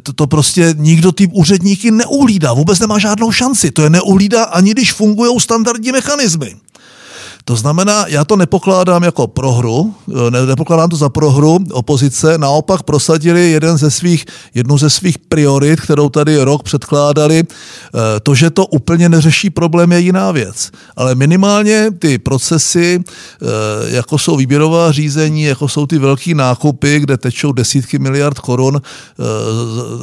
to, 0.04 0.14
to 0.14 0.28
prostě 0.28 0.76
nikdo 0.78 1.12
ty 1.12 1.28
úředníky 1.28 1.92
neuhlídá, 1.92 2.54
vůbec 2.54 2.80
nemá 2.80 3.00
žádnou 3.00 3.32
šanci, 3.32 3.72
to 3.72 3.82
je 3.82 3.90
neuhlídá 3.90 4.44
ani 4.44 4.72
když 4.72 4.94
fungují 4.94 5.40
standardní 5.40 5.92
mechanismy. 5.92 6.56
To 7.50 7.56
znamená, 7.56 8.06
já 8.08 8.26
to 8.26 8.36
nepokládám 8.36 9.04
jako 9.04 9.28
prohru, 9.28 9.94
ne, 10.30 10.46
nepokládám 10.46 10.90
to 10.90 10.96
za 10.96 11.10
prohru 11.10 11.60
opozice, 11.72 12.38
naopak 12.38 12.84
prosadili 12.84 13.52
jeden 13.52 13.78
ze 13.78 13.92
svých, 13.92 14.26
jednu 14.54 14.78
ze 14.78 14.90
svých 14.90 15.18
priorit, 15.20 15.82
kterou 15.82 16.10
tady 16.10 16.38
rok 16.38 16.64
předkládali. 16.64 17.44
Eh, 17.44 18.20
to, 18.20 18.36
že 18.36 18.50
to 18.50 18.66
úplně 18.66 19.10
neřeší 19.10 19.50
problém, 19.50 19.92
je 19.92 20.00
jiná 20.00 20.32
věc. 20.32 20.72
Ale 20.96 21.16
minimálně 21.16 21.92
ty 22.00 22.18
procesy, 22.18 23.02
eh, 23.02 23.46
jako 23.96 24.18
jsou 24.18 24.36
výběrová 24.36 24.92
řízení, 24.92 25.44
jako 25.44 25.68
jsou 25.68 25.86
ty 25.86 25.98
velké 25.98 26.36
nákupy, 26.36 27.00
kde 27.00 27.18
tečou 27.18 27.52
desítky 27.52 28.00
miliard 28.00 28.40
korun 28.40 28.82
eh, 28.82 29.24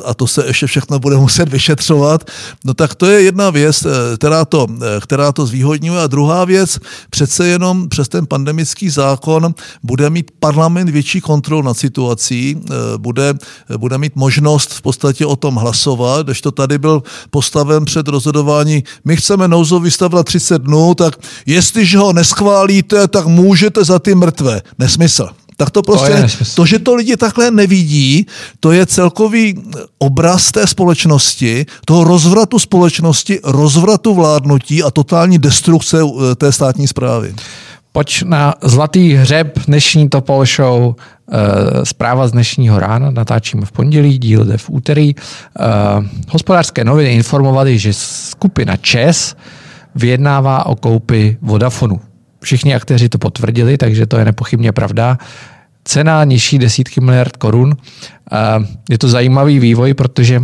a 0.05 0.15
to 0.15 0.27
se 0.27 0.47
ještě 0.47 0.67
všechno 0.67 0.99
bude 0.99 1.17
muset 1.27 1.49
vyšetřovat, 1.49 2.31
no 2.65 2.75
tak 2.75 2.95
to 2.95 3.07
je 3.07 3.23
jedna 3.23 3.51
věc, 3.51 3.87
která 4.17 4.45
to, 4.45 4.67
která 5.01 5.33
to 5.33 5.47
zvýhodňuje. 5.47 6.03
A 6.03 6.07
druhá 6.07 6.45
věc, 6.45 6.79
přece 7.11 7.36
přece 7.37 7.49
jenom 7.49 7.89
přes 7.89 8.09
ten 8.09 8.27
pandemický 8.27 8.91
zákon 8.91 9.55
bude 9.83 10.11
mít 10.11 10.31
parlament 10.41 10.91
větší 10.91 11.21
kontrol 11.21 11.63
nad 11.63 11.75
situací, 11.75 12.57
eh, 12.57 12.75
bude, 12.97 13.35
bude 13.77 13.99
mít 13.99 14.17
možnost 14.17 14.75
v 14.75 14.83
podstatě 14.83 15.27
o 15.27 15.37
tom 15.37 15.55
hlasovat, 15.55 16.27
když 16.27 16.41
to 16.41 16.51
tady 16.51 16.79
byl 16.79 17.03
postaven 17.31 17.85
před 17.85 18.09
rozhodování, 18.09 18.85
my 19.05 19.17
chceme 19.17 19.49
nouzový 19.49 19.91
stav 19.91 20.13
na 20.13 20.23
30 20.23 20.63
dnů, 20.63 20.95
tak 20.95 21.17
jestliže 21.47 21.99
ho 21.99 22.13
neschválíte, 22.13 23.09
tak 23.09 23.27
můžete 23.27 23.85
za 23.85 23.99
ty 23.99 24.15
mrtvé. 24.15 24.63
Nesmysl. 24.79 25.29
Tak 25.57 25.71
to 25.71 25.83
prostě, 25.83 26.27
to, 26.39 26.45
to, 26.55 26.67
že 26.67 26.79
to 26.79 26.95
lidi 26.95 27.17
takhle 27.17 27.51
nevidí, 27.51 28.27
to 28.61 28.73
je 28.73 28.87
celkový 28.87 29.63
obraz 29.99 30.53
té 30.53 30.67
společnosti, 30.67 31.67
toho 31.85 32.05
rozvratu 32.05 32.59
společnosti, 32.59 33.41
rozvratu 33.45 34.15
vládnutí 34.15 34.83
a 34.83 34.91
totální 34.91 35.39
destrukce 35.39 35.99
eh, 36.01 36.35
té 36.35 36.53
státní 36.53 36.89
zprávy. 36.89 37.35
Pojď 37.97 38.23
na 38.23 38.55
zlatý 38.63 39.15
hřeb 39.15 39.59
dnešní 39.67 40.09
Topol 40.09 40.45
Show. 40.47 40.95
E, 41.33 41.87
zpráva 41.87 42.29
z 42.29 42.33
dnešního 42.33 42.79
rána, 42.79 43.11
natáčíme 43.11 43.67
v 43.67 43.73
pondělí, 43.73 44.19
díl 44.19 44.45
jde 44.45 44.59
v 44.59 44.71
úterý. 44.71 45.11
E, 45.11 45.15
hospodářské 46.29 46.85
noviny 46.85 47.15
informovaly, 47.15 47.79
že 47.79 47.93
skupina 47.93 48.77
ČES 48.77 49.37
vyjednává 49.95 50.67
o 50.67 50.77
koupi 50.77 51.37
Vodafonu. 51.43 52.01
Všichni 52.47 52.75
aktéři 52.75 53.09
to 53.09 53.19
potvrdili, 53.19 53.79
takže 53.79 54.07
to 54.07 54.19
je 54.19 54.25
nepochybně 54.25 54.73
pravda. 54.73 55.19
Cena 55.85 56.25
nižší 56.25 56.59
desítky 56.59 57.01
miliard 57.01 57.37
korun. 57.37 57.77
Je 58.91 58.99
to 58.99 59.09
zajímavý 59.09 59.59
vývoj, 59.59 59.95
protože 59.95 60.43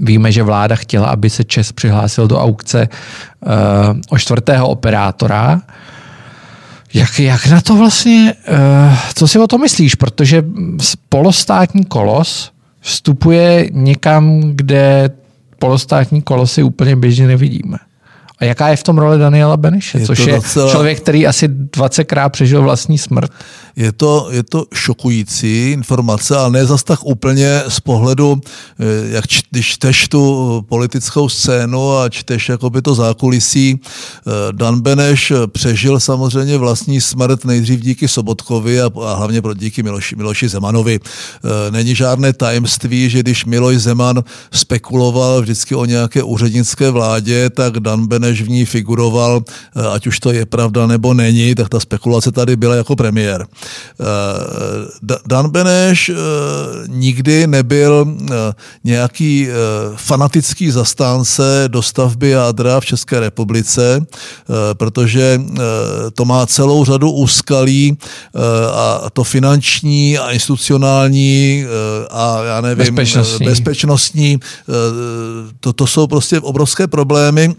Víme, 0.00 0.32
že 0.32 0.42
vláda 0.42 0.76
chtěla, 0.76 1.08
aby 1.08 1.30
se 1.30 1.44
Čes 1.44 1.72
přihlásil 1.72 2.28
do 2.28 2.40
aukce 2.40 2.88
o 4.10 4.18
čtvrtého 4.18 4.68
operátora. 4.68 5.62
Jak, 6.94 7.18
jak 7.18 7.46
na 7.46 7.60
to 7.60 7.76
vlastně, 7.76 8.34
co 9.14 9.28
si 9.28 9.38
o 9.38 9.46
to 9.46 9.58
myslíš? 9.58 9.94
Protože 9.94 10.44
polostátní 11.08 11.84
kolos 11.84 12.52
vstupuje 12.80 13.70
někam, 13.72 14.40
kde 14.40 15.10
polostátní 15.58 16.22
kolosy 16.22 16.62
úplně 16.62 16.96
běžně 16.96 17.26
nevidíme. 17.26 17.78
A 18.40 18.44
jaká 18.44 18.68
je 18.68 18.76
v 18.76 18.82
tom 18.82 18.98
role 18.98 19.18
Daniela 19.18 19.56
Beniše, 19.56 20.00
což 20.00 20.18
je 20.18 20.34
docela... 20.34 20.70
člověk, 20.70 21.00
který 21.00 21.26
asi 21.26 21.48
20krát 21.48 22.30
přežil 22.30 22.62
vlastní 22.62 22.98
smrt? 22.98 23.32
Je 23.78 23.92
to, 23.92 24.28
je 24.30 24.42
to 24.42 24.64
šokující 24.74 25.70
informace, 25.72 26.36
ale 26.36 26.50
ne 26.50 26.66
zas 26.66 26.82
tak 26.82 26.98
úplně 27.06 27.62
z 27.68 27.80
pohledu, 27.80 28.40
eh, 28.78 28.84
jak 29.14 29.26
č, 29.26 29.42
když 29.50 29.66
čteš 29.66 30.08
tu 30.08 30.64
politickou 30.68 31.28
scénu 31.28 31.96
a 31.96 32.08
čteš 32.08 32.48
jakoby 32.48 32.82
to 32.82 32.94
zákulisí. 32.94 33.78
Eh, 33.78 34.30
Dan 34.52 34.80
Beneš 34.80 35.32
přežil 35.46 36.00
samozřejmě 36.00 36.58
vlastní 36.58 37.00
smrt 37.00 37.44
nejdřív 37.44 37.80
díky 37.80 38.08
Sobotkovi 38.08 38.80
a, 38.80 38.90
a 39.04 39.14
hlavně 39.14 39.42
díky 39.54 39.82
Miloši, 39.82 40.16
Miloši 40.16 40.48
Zemanovi. 40.48 40.98
Eh, 40.98 41.70
není 41.70 41.94
žádné 41.94 42.32
tajemství, 42.32 43.10
že 43.10 43.18
když 43.20 43.44
Miloš 43.44 43.76
Zeman 43.76 44.24
spekuloval 44.52 45.42
vždycky 45.42 45.74
o 45.74 45.84
nějaké 45.84 46.22
úřednické 46.22 46.90
vládě, 46.90 47.50
tak 47.50 47.78
Dan 47.78 48.06
Beneš 48.06 48.42
v 48.42 48.48
ní 48.48 48.64
figuroval, 48.64 49.42
ať 49.92 50.06
už 50.06 50.20
to 50.20 50.32
je 50.32 50.46
pravda 50.46 50.86
nebo 50.86 51.14
není, 51.14 51.54
tak 51.54 51.68
ta 51.68 51.80
spekulace 51.80 52.32
tady 52.32 52.56
byla 52.56 52.74
jako 52.74 52.96
premiér. 52.96 53.46
Eh, 54.00 55.16
Dan 55.26 55.50
Beneš 55.50 56.08
eh, 56.08 56.14
nikdy 56.86 57.46
nebyl 57.46 58.06
eh, 58.08 58.34
nějaký 58.84 59.48
fanatický 59.96 60.70
zastánce 60.70 61.64
dostavby 61.68 62.28
jádra 62.28 62.80
v 62.80 62.84
České 62.84 63.20
republice, 63.20 64.06
protože 64.72 65.40
to 66.14 66.24
má 66.24 66.46
celou 66.46 66.84
řadu 66.84 67.10
úskalí 67.10 67.98
a 68.72 69.10
to 69.12 69.24
finanční 69.24 70.18
a 70.18 70.30
institucionální 70.30 71.64
a 72.10 72.44
já 72.44 72.60
nevím, 72.60 72.78
bezpečnostní, 72.78 73.46
bezpečnostní 73.46 74.40
to, 75.60 75.72
to 75.72 75.86
jsou 75.86 76.06
prostě 76.06 76.40
obrovské 76.40 76.86
problémy 76.86 77.54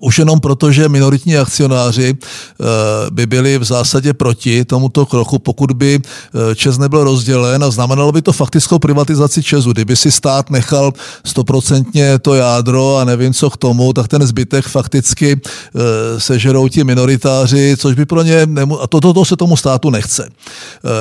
už 0.00 0.18
jenom 0.18 0.40
proto, 0.40 0.72
že 0.72 0.88
minoritní 0.88 1.36
akcionáři 1.36 2.14
eh, 2.14 2.64
by 3.10 3.26
byli 3.26 3.58
v 3.58 3.64
zásadě 3.64 4.14
proti 4.14 4.64
tomuto 4.64 5.06
kroku, 5.06 5.38
pokud 5.38 5.72
by 5.72 6.00
eh, 6.00 6.54
Čes 6.54 6.78
nebyl 6.78 7.04
rozdělen 7.04 7.64
a 7.64 7.70
znamenalo 7.70 8.12
by 8.12 8.22
to 8.22 8.32
faktickou 8.32 8.78
privatizaci 8.78 9.42
Česu. 9.42 9.72
Kdyby 9.72 9.96
si 9.96 10.10
stát 10.10 10.50
nechal 10.50 10.92
stoprocentně 11.24 12.18
to 12.18 12.34
jádro 12.34 12.96
a 12.96 13.04
nevím 13.04 13.34
co 13.34 13.50
k 13.50 13.56
tomu, 13.56 13.92
tak 13.92 14.08
ten 14.08 14.26
zbytek 14.26 14.66
fakticky 14.66 15.40
eh, 15.40 16.20
sežerou 16.20 16.68
ti 16.68 16.84
minoritáři, 16.84 17.76
což 17.78 17.94
by 17.94 18.06
pro 18.06 18.22
ně, 18.22 18.46
nemu, 18.46 18.82
a 18.82 18.86
toto 18.86 19.06
to, 19.06 19.20
to 19.20 19.24
se 19.24 19.36
tomu 19.36 19.56
státu 19.56 19.90
nechce. 19.90 20.28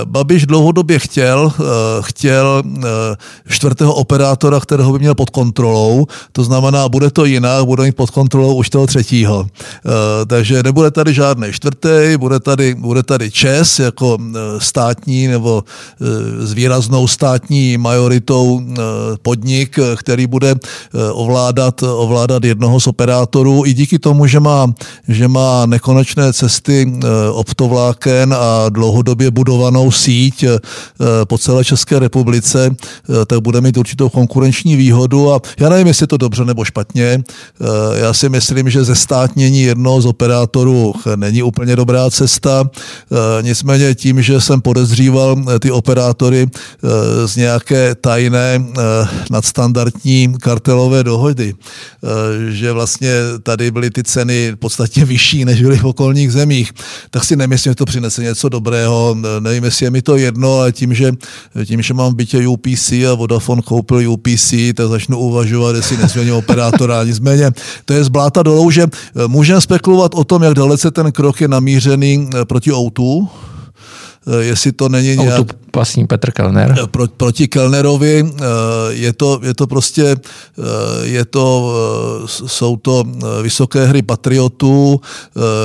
Babiš 0.05 0.45
dlouhodobě 0.45 0.99
chtěl, 0.99 1.53
chtěl 2.01 2.63
čtvrtého 3.49 3.93
operátora, 3.93 4.59
kterého 4.59 4.93
by 4.93 4.99
měl 4.99 5.15
pod 5.15 5.29
kontrolou, 5.29 6.05
to 6.31 6.43
znamená, 6.43 6.89
bude 6.89 7.11
to 7.11 7.25
jinak, 7.25 7.65
bude 7.65 7.83
mít 7.83 7.95
pod 7.95 8.09
kontrolou 8.09 8.54
už 8.55 8.69
toho 8.69 8.87
třetího. 8.87 9.47
Eh, 9.65 10.25
takže 10.25 10.63
nebude 10.63 10.91
tady 10.91 11.13
žádný 11.13 11.47
čtvrtý, 11.51 12.17
bude 12.17 12.39
tady, 12.39 12.75
bude 12.75 13.03
tady 13.03 13.31
ČES 13.31 13.79
jako 13.79 14.17
eh, 14.21 14.39
státní 14.59 15.27
nebo 15.27 15.63
eh, 15.63 16.45
s 16.45 16.53
výraznou 16.53 17.07
státní 17.07 17.77
majoritou 17.77 18.61
podnik, 19.21 19.79
který 19.95 20.27
bude 20.27 20.55
ovládat, 21.11 21.83
ovládat 21.83 22.43
jednoho 22.43 22.79
z 22.79 22.87
operátorů 22.87 23.63
i 23.65 23.73
díky 23.73 23.99
tomu, 23.99 24.27
že 24.27 24.39
má, 24.39 24.73
že 25.07 25.27
má 25.27 25.65
nekonečné 25.65 26.33
cesty 26.33 26.93
optovláken 27.31 28.33
a 28.33 28.69
dlouhodobě 28.69 29.31
budovanou 29.31 29.91
síť 29.91 30.45
po 31.27 31.37
celé 31.37 31.65
České 31.65 31.99
republice, 31.99 32.75
tak 33.27 33.41
bude 33.41 33.61
mít 33.61 33.77
určitou 33.77 34.09
konkurenční 34.09 34.75
výhodu 34.75 35.33
a 35.33 35.41
já 35.59 35.69
nevím, 35.69 35.87
jestli 35.87 36.03
je 36.03 36.07
to 36.07 36.17
dobře 36.17 36.45
nebo 36.45 36.65
špatně. 36.65 37.23
Já 37.95 38.13
si 38.13 38.29
myslím, 38.29 38.44
myslím, 38.49 38.69
že 38.69 38.83
zestátnění 38.83 39.61
jednoho 39.61 40.01
z 40.01 40.05
operátorů 40.05 40.93
není 41.15 41.43
úplně 41.43 41.75
dobrá 41.75 42.09
cesta. 42.09 42.69
E, 42.69 43.43
nicméně 43.43 43.95
tím, 43.95 44.21
že 44.21 44.41
jsem 44.41 44.61
podezříval 44.61 45.35
e, 45.55 45.59
ty 45.59 45.71
operátory 45.71 46.41
e, 46.45 47.27
z 47.27 47.35
nějaké 47.35 47.95
tajné 47.95 48.65
nadstandardní 49.31 50.33
kartelové 50.41 51.03
dohody, 51.03 51.53
že 52.49 52.71
vlastně 52.71 53.11
tady 53.43 53.71
byly 53.71 53.89
ty 53.91 54.03
ceny 54.03 54.55
podstatně 54.59 55.05
vyšší, 55.05 55.45
než 55.45 55.61
byly 55.61 55.77
v 55.77 55.85
okolních 55.85 56.31
zemích, 56.31 56.71
tak 57.09 57.23
si 57.23 57.35
nemyslím, 57.35 57.71
že 57.71 57.75
to 57.75 57.85
přinese 57.85 58.23
něco 58.23 58.49
dobrého. 58.49 59.17
Nevím, 59.39 59.63
jestli 59.63 59.85
je 59.85 59.91
mi 59.91 60.01
to 60.01 60.15
jedno, 60.15 60.59
ale 60.59 60.71
tím, 60.71 60.93
že, 60.93 61.11
tím, 61.65 61.81
že 61.81 61.93
mám 61.93 62.13
bytě 62.13 62.47
UPC 62.47 62.91
a 62.91 63.13
Vodafone 63.13 63.61
koupil 63.61 64.11
UPC, 64.11 64.53
tak 64.75 64.87
začnu 64.87 65.17
uvažovat, 65.17 65.75
jestli 65.75 65.97
nezměním 65.97 66.33
operátora. 66.33 67.03
Nicméně 67.03 67.51
to 67.85 67.93
je 67.93 68.03
zbláta 68.03 68.34
dolů, 68.43 68.71
že 68.71 68.83
eh, 68.83 69.27
můžeme 69.27 69.61
spekulovat 69.61 70.11
o 70.15 70.23
tom, 70.23 70.43
jak 70.43 70.53
dalece 70.53 70.91
ten 70.91 71.11
krok 71.11 71.41
je 71.41 71.47
namířený 71.47 72.29
eh, 72.33 72.45
proti 72.45 72.73
Outu, 72.73 73.27
eh, 73.27 73.54
jestli 74.39 74.71
to 74.71 74.89
není 74.89 75.15
nějak... 75.15 75.39
Outu 75.39 75.55
vlastní 75.75 76.07
Petr 76.07 76.31
Kellner. 76.31 76.75
Pro, 76.91 77.07
proti 77.07 77.47
Kellnerovi 77.47 78.25
je 78.89 79.13
to, 79.13 79.39
je 79.43 79.53
to 79.53 79.67
prostě, 79.67 80.15
je 81.03 81.25
to, 81.25 81.73
jsou 82.25 82.77
to 82.77 83.03
vysoké 83.41 83.85
hry 83.85 84.01
patriotů, 84.01 85.01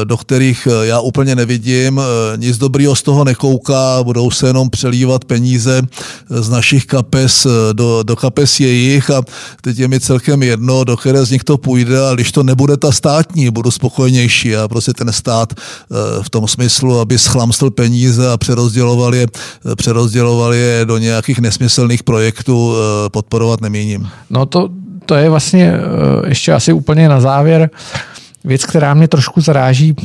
do 0.05 0.17
kterých 0.17 0.69
já 0.83 1.01
úplně 1.01 1.37
nevidím, 1.37 2.01
nic 2.37 2.59
dobrýho 2.59 2.97
z 2.97 3.03
toho 3.03 3.25
nekouká, 3.25 4.03
budou 4.03 4.31
se 4.31 4.47
jenom 4.47 4.71
přelívat 4.71 5.25
peníze 5.25 5.83
z 6.31 6.49
našich 6.49 6.87
kapes 6.87 7.47
do, 7.73 8.03
do 8.03 8.17
kapes 8.17 8.61
jejich 8.61 9.11
a 9.11 9.23
teď 9.61 9.79
je 9.79 9.89
mi 9.89 10.01
celkem 10.01 10.43
jedno, 10.43 10.85
do 10.85 10.97
které 10.97 11.25
z 11.25 11.31
nich 11.31 11.45
to 11.45 11.59
půjde 11.59 12.09
a 12.09 12.15
když 12.15 12.33
to 12.33 12.43
nebude 12.43 12.77
ta 12.77 12.93
státní, 12.93 13.51
budu 13.51 13.71
spokojenější 13.71 14.57
a 14.57 14.69
prostě 14.69 14.93
ten 14.93 15.13
stát 15.13 15.55
v 16.23 16.31
tom 16.31 16.49
smyslu, 16.49 17.01
aby 17.01 17.19
schlamstl 17.19 17.71
peníze 17.71 18.31
a 18.31 18.37
přerozděloval 18.51 19.15
je, 19.15 19.27
přerozděloval 19.27 20.01
přerozdělovali 20.01 20.59
je 20.59 20.85
do 20.85 20.99
nějakých 20.99 21.39
nesmyslných 21.39 22.03
projektů, 22.03 22.75
eh, 22.75 23.09
podporovat 23.09 23.61
nemíním. 23.61 24.09
No 24.31 24.47
to, 24.47 24.69
to 25.07 25.15
je 25.15 25.31
vlastně 25.31 25.73
eh, 25.73 26.29
ještě 26.29 26.53
asi 26.53 26.73
úplně 26.73 27.09
na 27.09 27.21
závěr 27.21 27.71
věc, 28.45 28.65
která 28.65 28.95
mě 28.95 29.09
trošku 29.09 29.41
zaráží. 29.41 29.97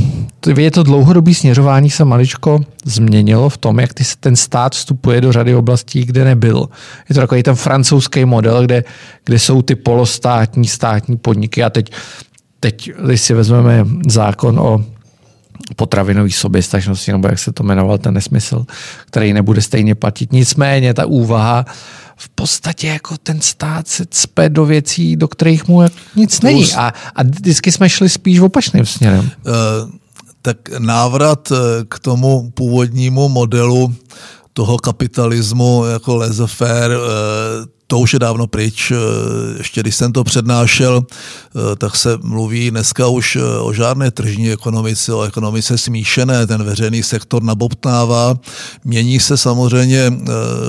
Je 0.58 0.71
to 0.71 0.84
dlouhodobý 0.84 1.34
směřování 1.34 1.89
se 1.89 2.05
maličko 2.05 2.60
změnilo 2.86 3.49
v 3.49 3.58
tom, 3.58 3.79
jak 3.79 3.93
ty, 3.93 4.03
ten 4.19 4.36
stát 4.36 4.73
vstupuje 4.73 5.21
do 5.21 5.31
řady 5.31 5.55
oblastí, 5.55 6.05
kde 6.05 6.25
nebyl. 6.25 6.69
Je 7.10 7.15
to 7.15 7.21
takový 7.21 7.43
ten 7.43 7.55
francouzský 7.55 8.25
model, 8.25 8.62
kde, 8.62 8.84
kde 9.25 9.39
jsou 9.39 9.62
ty 9.62 9.75
polostátní, 9.75 10.67
státní 10.67 11.17
podniky 11.17 11.63
a 11.63 11.69
teď, 11.69 11.91
teď 12.60 12.91
když 13.05 13.21
si 13.21 13.34
vezmeme 13.34 13.86
zákon 14.08 14.60
o 14.60 14.94
potravinový 15.75 16.32
soběstačnosti, 16.32 17.12
nebo 17.12 17.28
jak 17.28 17.39
se 17.39 17.51
to 17.51 17.63
jmenoval, 17.63 17.97
ten 17.97 18.13
nesmysl, 18.13 18.65
který 19.06 19.34
nebude 19.34 19.62
stejně 19.62 19.95
platit. 19.95 20.32
Nicméně 20.32 20.93
ta 20.93 21.06
úvaha 21.06 21.65
v 22.17 22.30
podstatě 22.30 22.88
jako 22.88 23.17
ten 23.17 23.41
stát 23.41 23.88
se 23.88 24.06
cpe 24.10 24.49
do 24.49 24.65
věcí, 24.65 25.15
do 25.15 25.28
kterých 25.28 25.67
mu 25.67 25.82
nic 26.15 26.41
není. 26.41 26.73
A, 26.73 26.93
a 27.15 27.23
vždycky 27.23 27.71
jsme 27.71 27.89
šli 27.89 28.10
spíš 28.10 28.39
opačným 28.39 28.86
směrem. 28.86 29.32
Uh, 29.45 29.89
tak 30.41 30.58
návrat 30.80 31.51
eh, 31.51 31.56
k 31.89 31.99
tomu 31.99 32.51
původnímu 32.54 33.30
modelu 33.30 33.95
toho 34.54 34.78
kapitalismu 34.78 35.86
jako 35.86 36.15
laissez-faire, 36.15 36.97
to 37.88 38.00
už 38.00 38.13
je 38.13 38.19
dávno 38.19 38.48
pryč. 38.48 38.91
Eh, 38.91 38.95
ještě 39.58 39.82
když 39.82 39.95
jsem 39.95 40.12
to 40.12 40.24
přednášel, 40.24 41.04
eh, 41.06 41.76
tak 41.76 41.95
se 41.95 42.17
mluví 42.21 42.71
dneska 42.71 43.08
už 43.08 43.36
eh, 43.36 43.60
o 43.60 43.74
žádné 43.74 44.12
tržní 44.12 44.52
ekonomice, 44.52 45.13
o 45.13 45.21
ekonomice 45.21 45.78
smíšené. 45.78 46.48
Ten 46.48 46.63
veřejný 46.63 47.04
sektor 47.04 47.43
nabobtnává. 47.43 48.36
Mění 48.84 49.19
se 49.19 49.38
samozřejmě 49.38 50.13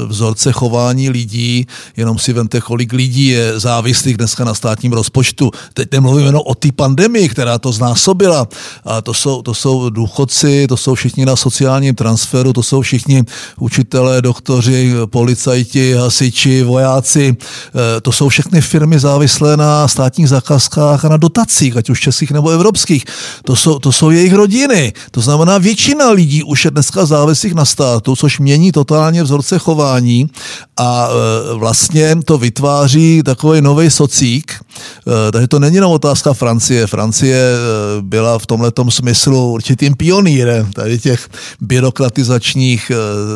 vzorce 0.06 0.52
chování 0.52 1.10
lidí, 1.10 1.66
jenom 1.96 2.18
si 2.18 2.32
vemte, 2.32 2.60
kolik 2.60 2.92
lidí 2.92 3.26
je 3.26 3.60
závislých 3.60 4.16
dneska 4.16 4.44
na 4.44 4.54
státním 4.54 4.92
rozpočtu. 4.92 5.50
Teď 5.74 5.92
nemluvím 5.92 6.26
jenom 6.26 6.42
o 6.44 6.54
té 6.54 6.72
pandemii, 6.72 7.28
která 7.28 7.58
to 7.58 7.72
znásobila. 7.72 8.48
A 8.84 9.02
to 9.02 9.14
jsou, 9.14 9.42
to 9.42 9.54
jsou 9.54 9.90
důchodci, 9.90 10.66
to 10.68 10.76
jsou 10.76 10.94
všichni 10.94 11.26
na 11.26 11.36
sociálním 11.36 11.94
transferu, 11.94 12.52
to 12.52 12.62
jsou 12.62 12.80
všichni 12.80 13.24
učitelé, 13.58 14.22
doktoři, 14.22 14.94
policajti, 15.06 15.92
hasiči, 15.92 16.62
vojáci, 16.62 17.05
vojáci, 17.06 17.36
eh, 17.36 18.00
to 18.00 18.12
jsou 18.12 18.28
všechny 18.28 18.60
firmy 18.60 18.98
závislé 18.98 19.56
na 19.56 19.88
státních 19.88 20.28
zakázkách 20.28 21.04
a 21.04 21.08
na 21.08 21.16
dotacích, 21.16 21.76
ať 21.76 21.90
už 21.90 22.00
českých 22.00 22.30
nebo 22.30 22.50
evropských. 22.50 23.04
To 23.44 23.56
jsou, 23.56 23.78
to 23.78 23.92
jsou 23.92 24.10
jejich 24.10 24.32
rodiny. 24.32 24.92
To 25.10 25.20
znamená, 25.20 25.58
většina 25.58 26.10
lidí 26.10 26.42
už 26.42 26.64
je 26.64 26.70
dneska 26.70 27.06
závislých 27.06 27.54
na 27.54 27.64
státu, 27.64 28.16
což 28.16 28.38
mění 28.38 28.72
totálně 28.72 29.22
vzorce 29.22 29.58
chování 29.58 30.30
a 30.76 31.08
eh, 31.08 31.54
vlastně 31.54 32.16
to 32.24 32.38
vytváří 32.38 33.22
takový 33.22 33.60
nový 33.60 33.90
socík. 33.90 34.52
Eh, 34.52 35.32
takže 35.32 35.48
to 35.48 35.58
není 35.58 35.74
jenom 35.74 35.92
otázka 35.92 36.32
Francie. 36.32 36.86
Francie 36.86 37.38
byla 38.00 38.38
v 38.38 38.46
tomhle 38.46 38.72
smyslu 38.88 39.52
určitým 39.52 39.94
pionýrem 39.94 40.72
tady 40.72 40.98
těch 40.98 41.28
byrokratizačních 41.60 42.92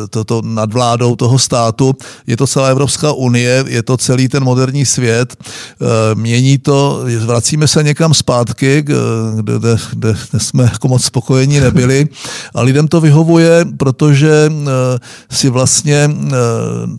toto 0.09 0.41
nadvládou 0.45 1.15
toho 1.15 1.39
státu. 1.39 1.95
Je 2.27 2.37
to 2.37 2.47
celá 2.47 2.67
Evropská 2.67 3.13
unie, 3.13 3.60
je 3.67 3.83
to 3.83 3.97
celý 3.97 4.27
ten 4.27 4.43
moderní 4.43 4.85
svět. 4.85 5.35
Eh, 5.43 5.85
mění 6.15 6.57
to, 6.57 7.03
vracíme 7.25 7.67
se 7.67 7.83
někam 7.83 8.13
zpátky, 8.13 8.81
kde, 8.81 9.53
kde, 9.53 9.77
kde 9.93 10.15
jsme 10.37 10.63
jako 10.63 10.87
moc 10.87 11.03
spokojení 11.03 11.59
nebyli 11.59 12.07
a 12.55 12.61
lidem 12.61 12.87
to 12.87 13.01
vyhovuje, 13.01 13.65
protože 13.77 14.51
eh, 14.51 14.99
si 15.31 15.49
vlastně 15.49 16.09
eh, 16.09 16.31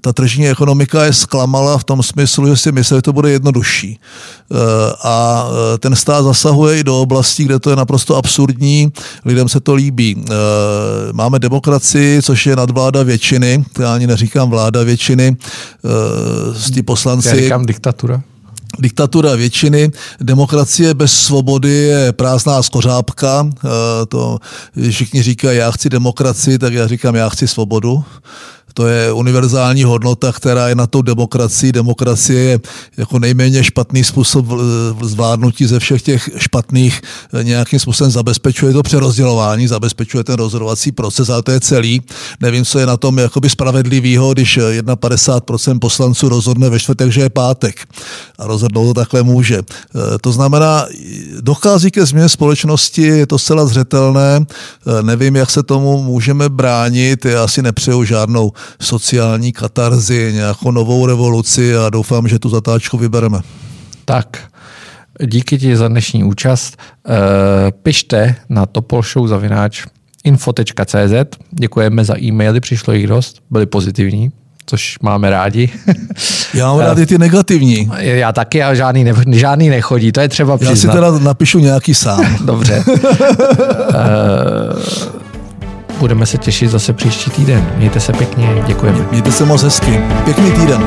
ta 0.00 0.12
tržní 0.12 0.48
ekonomika 0.48 1.04
je 1.04 1.12
zklamala 1.12 1.78
v 1.78 1.84
tom 1.84 2.02
smyslu, 2.02 2.46
že 2.46 2.56
si 2.56 2.72
myslí, 2.72 2.96
že 2.96 3.02
to 3.02 3.12
bude 3.12 3.30
jednodušší. 3.30 3.98
A 5.04 5.46
ten 5.78 5.96
stát 5.96 6.22
zasahuje 6.22 6.78
i 6.78 6.84
do 6.84 7.00
oblastí, 7.00 7.44
kde 7.44 7.58
to 7.58 7.70
je 7.70 7.76
naprosto 7.76 8.16
absurdní, 8.16 8.92
lidem 9.24 9.48
se 9.48 9.60
to 9.60 9.74
líbí. 9.74 10.24
Máme 11.12 11.38
demokracii, 11.38 12.22
což 12.22 12.46
je 12.46 12.56
nadvláda 12.56 13.02
většiny, 13.02 13.64
já 13.78 13.94
ani 13.94 14.06
neříkám 14.06 14.50
vláda 14.50 14.82
většiny, 14.82 15.36
ti 16.74 16.82
poslanci... 16.82 17.28
Já 17.28 17.34
říkám 17.34 17.66
diktatura. 17.66 18.22
Diktatura 18.78 19.34
většiny, 19.34 19.90
demokracie 20.20 20.94
bez 20.94 21.12
svobody 21.12 21.72
je 21.72 22.12
prázdná 22.12 22.62
skořápka. 22.62 23.50
Eh, 23.50 23.68
to 24.06 24.38
všichni 24.90 25.22
říkají, 25.22 25.58
já 25.58 25.70
chci 25.70 25.90
demokracii, 25.90 26.58
tak 26.58 26.72
já 26.72 26.86
říkám, 26.86 27.14
já 27.14 27.28
chci 27.28 27.48
svobodu. 27.48 28.04
To 28.74 28.86
je 28.86 29.12
univerzální 29.12 29.84
hodnota, 29.84 30.32
která 30.32 30.68
je 30.68 30.74
na 30.74 30.86
tou 30.86 31.02
demokracii. 31.02 31.72
Demokracie 31.72 32.40
je 32.40 32.60
jako 32.96 33.18
nejméně 33.18 33.64
špatný 33.64 34.04
způsob 34.04 34.46
zvládnutí 35.02 35.66
ze 35.66 35.78
všech 35.78 36.02
těch 36.02 36.30
špatných 36.36 37.00
nějakým 37.42 37.78
způsobem 37.78 38.10
zabezpečuje 38.10 38.72
to 38.72 38.82
přerozdělování, 38.82 39.68
zabezpečuje 39.68 40.24
ten 40.24 40.34
rozhodovací 40.34 40.92
proces, 40.92 41.28
ale 41.28 41.42
to 41.42 41.50
je 41.50 41.60
celý. 41.60 42.02
Nevím, 42.40 42.64
co 42.64 42.78
je 42.78 42.86
na 42.86 42.96
tom 42.96 43.18
jakoby 43.18 43.50
spravedlivýho, 43.50 44.32
když 44.32 44.58
51% 44.58 45.78
poslanců 45.78 46.28
rozhodne 46.28 46.70
ve 46.70 46.80
čtvrtek, 46.80 47.12
že 47.12 47.20
je 47.20 47.30
pátek 47.30 47.88
a 48.38 48.46
rozhodnout 48.46 48.86
to 48.86 48.94
takhle 48.94 49.22
může. 49.22 49.58
E, 49.58 49.62
to 50.20 50.32
znamená, 50.32 50.86
dochází 51.40 51.90
ke 51.90 52.06
změně 52.06 52.28
společnosti, 52.28 53.02
je 53.02 53.26
to 53.26 53.38
zcela 53.38 53.66
zřetelné, 53.66 54.40
nevím, 55.02 55.36
jak 55.36 55.50
se 55.50 55.62
tomu 55.62 56.02
můžeme 56.02 56.48
bránit, 56.48 57.24
já 57.24 57.48
si 57.48 57.62
nepřeju 57.62 58.04
žádnou 58.04 58.52
sociální 58.80 59.52
katarzi, 59.52 60.32
nějakou 60.32 60.70
novou 60.70 61.06
revoluci 61.06 61.76
a 61.76 61.90
doufám, 61.90 62.28
že 62.28 62.38
tu 62.38 62.48
zatáčku 62.48 62.98
vybereme. 62.98 63.40
Tak, 64.04 64.38
díky 65.26 65.58
ti 65.58 65.76
za 65.76 65.88
dnešní 65.88 66.24
účast. 66.24 66.76
E, 67.08 67.72
pište 67.72 68.34
na 68.48 68.66
topolshow 68.66 69.28
zavináč 69.28 69.86
info.cz. 70.24 71.38
Děkujeme 71.50 72.04
za 72.04 72.22
e-maily, 72.22 72.60
přišlo 72.60 72.92
jich 72.92 73.06
dost, 73.06 73.42
byly 73.50 73.66
pozitivní 73.66 74.32
což 74.66 74.98
máme 75.02 75.30
rádi. 75.30 75.70
Já 76.54 76.66
mám 76.66 76.78
rádi 76.78 77.06
ty 77.06 77.18
negativní. 77.18 77.90
Já 77.98 78.32
taky, 78.32 78.62
ale 78.62 78.76
žádný, 78.76 79.04
ne, 79.04 79.12
žádný 79.30 79.68
nechodí, 79.68 80.12
to 80.12 80.20
je 80.20 80.28
třeba 80.28 80.56
přiznat. 80.56 80.72
Já 80.72 80.76
si 80.76 80.88
teda 80.88 81.18
napíšu 81.18 81.58
nějaký 81.58 81.94
sám. 81.94 82.36
Dobře. 82.44 82.84
Budeme 86.02 86.26
se 86.26 86.38
těšit 86.38 86.70
zase 86.70 86.92
příští 86.92 87.30
týden. 87.30 87.72
Mějte 87.76 88.00
se 88.00 88.12
pěkně, 88.12 88.62
děkujeme. 88.66 89.06
Mějte 89.10 89.32
se 89.32 89.44
moc 89.44 89.62
hezky. 89.62 90.00
Pěkný 90.24 90.50
týden. 90.50 90.82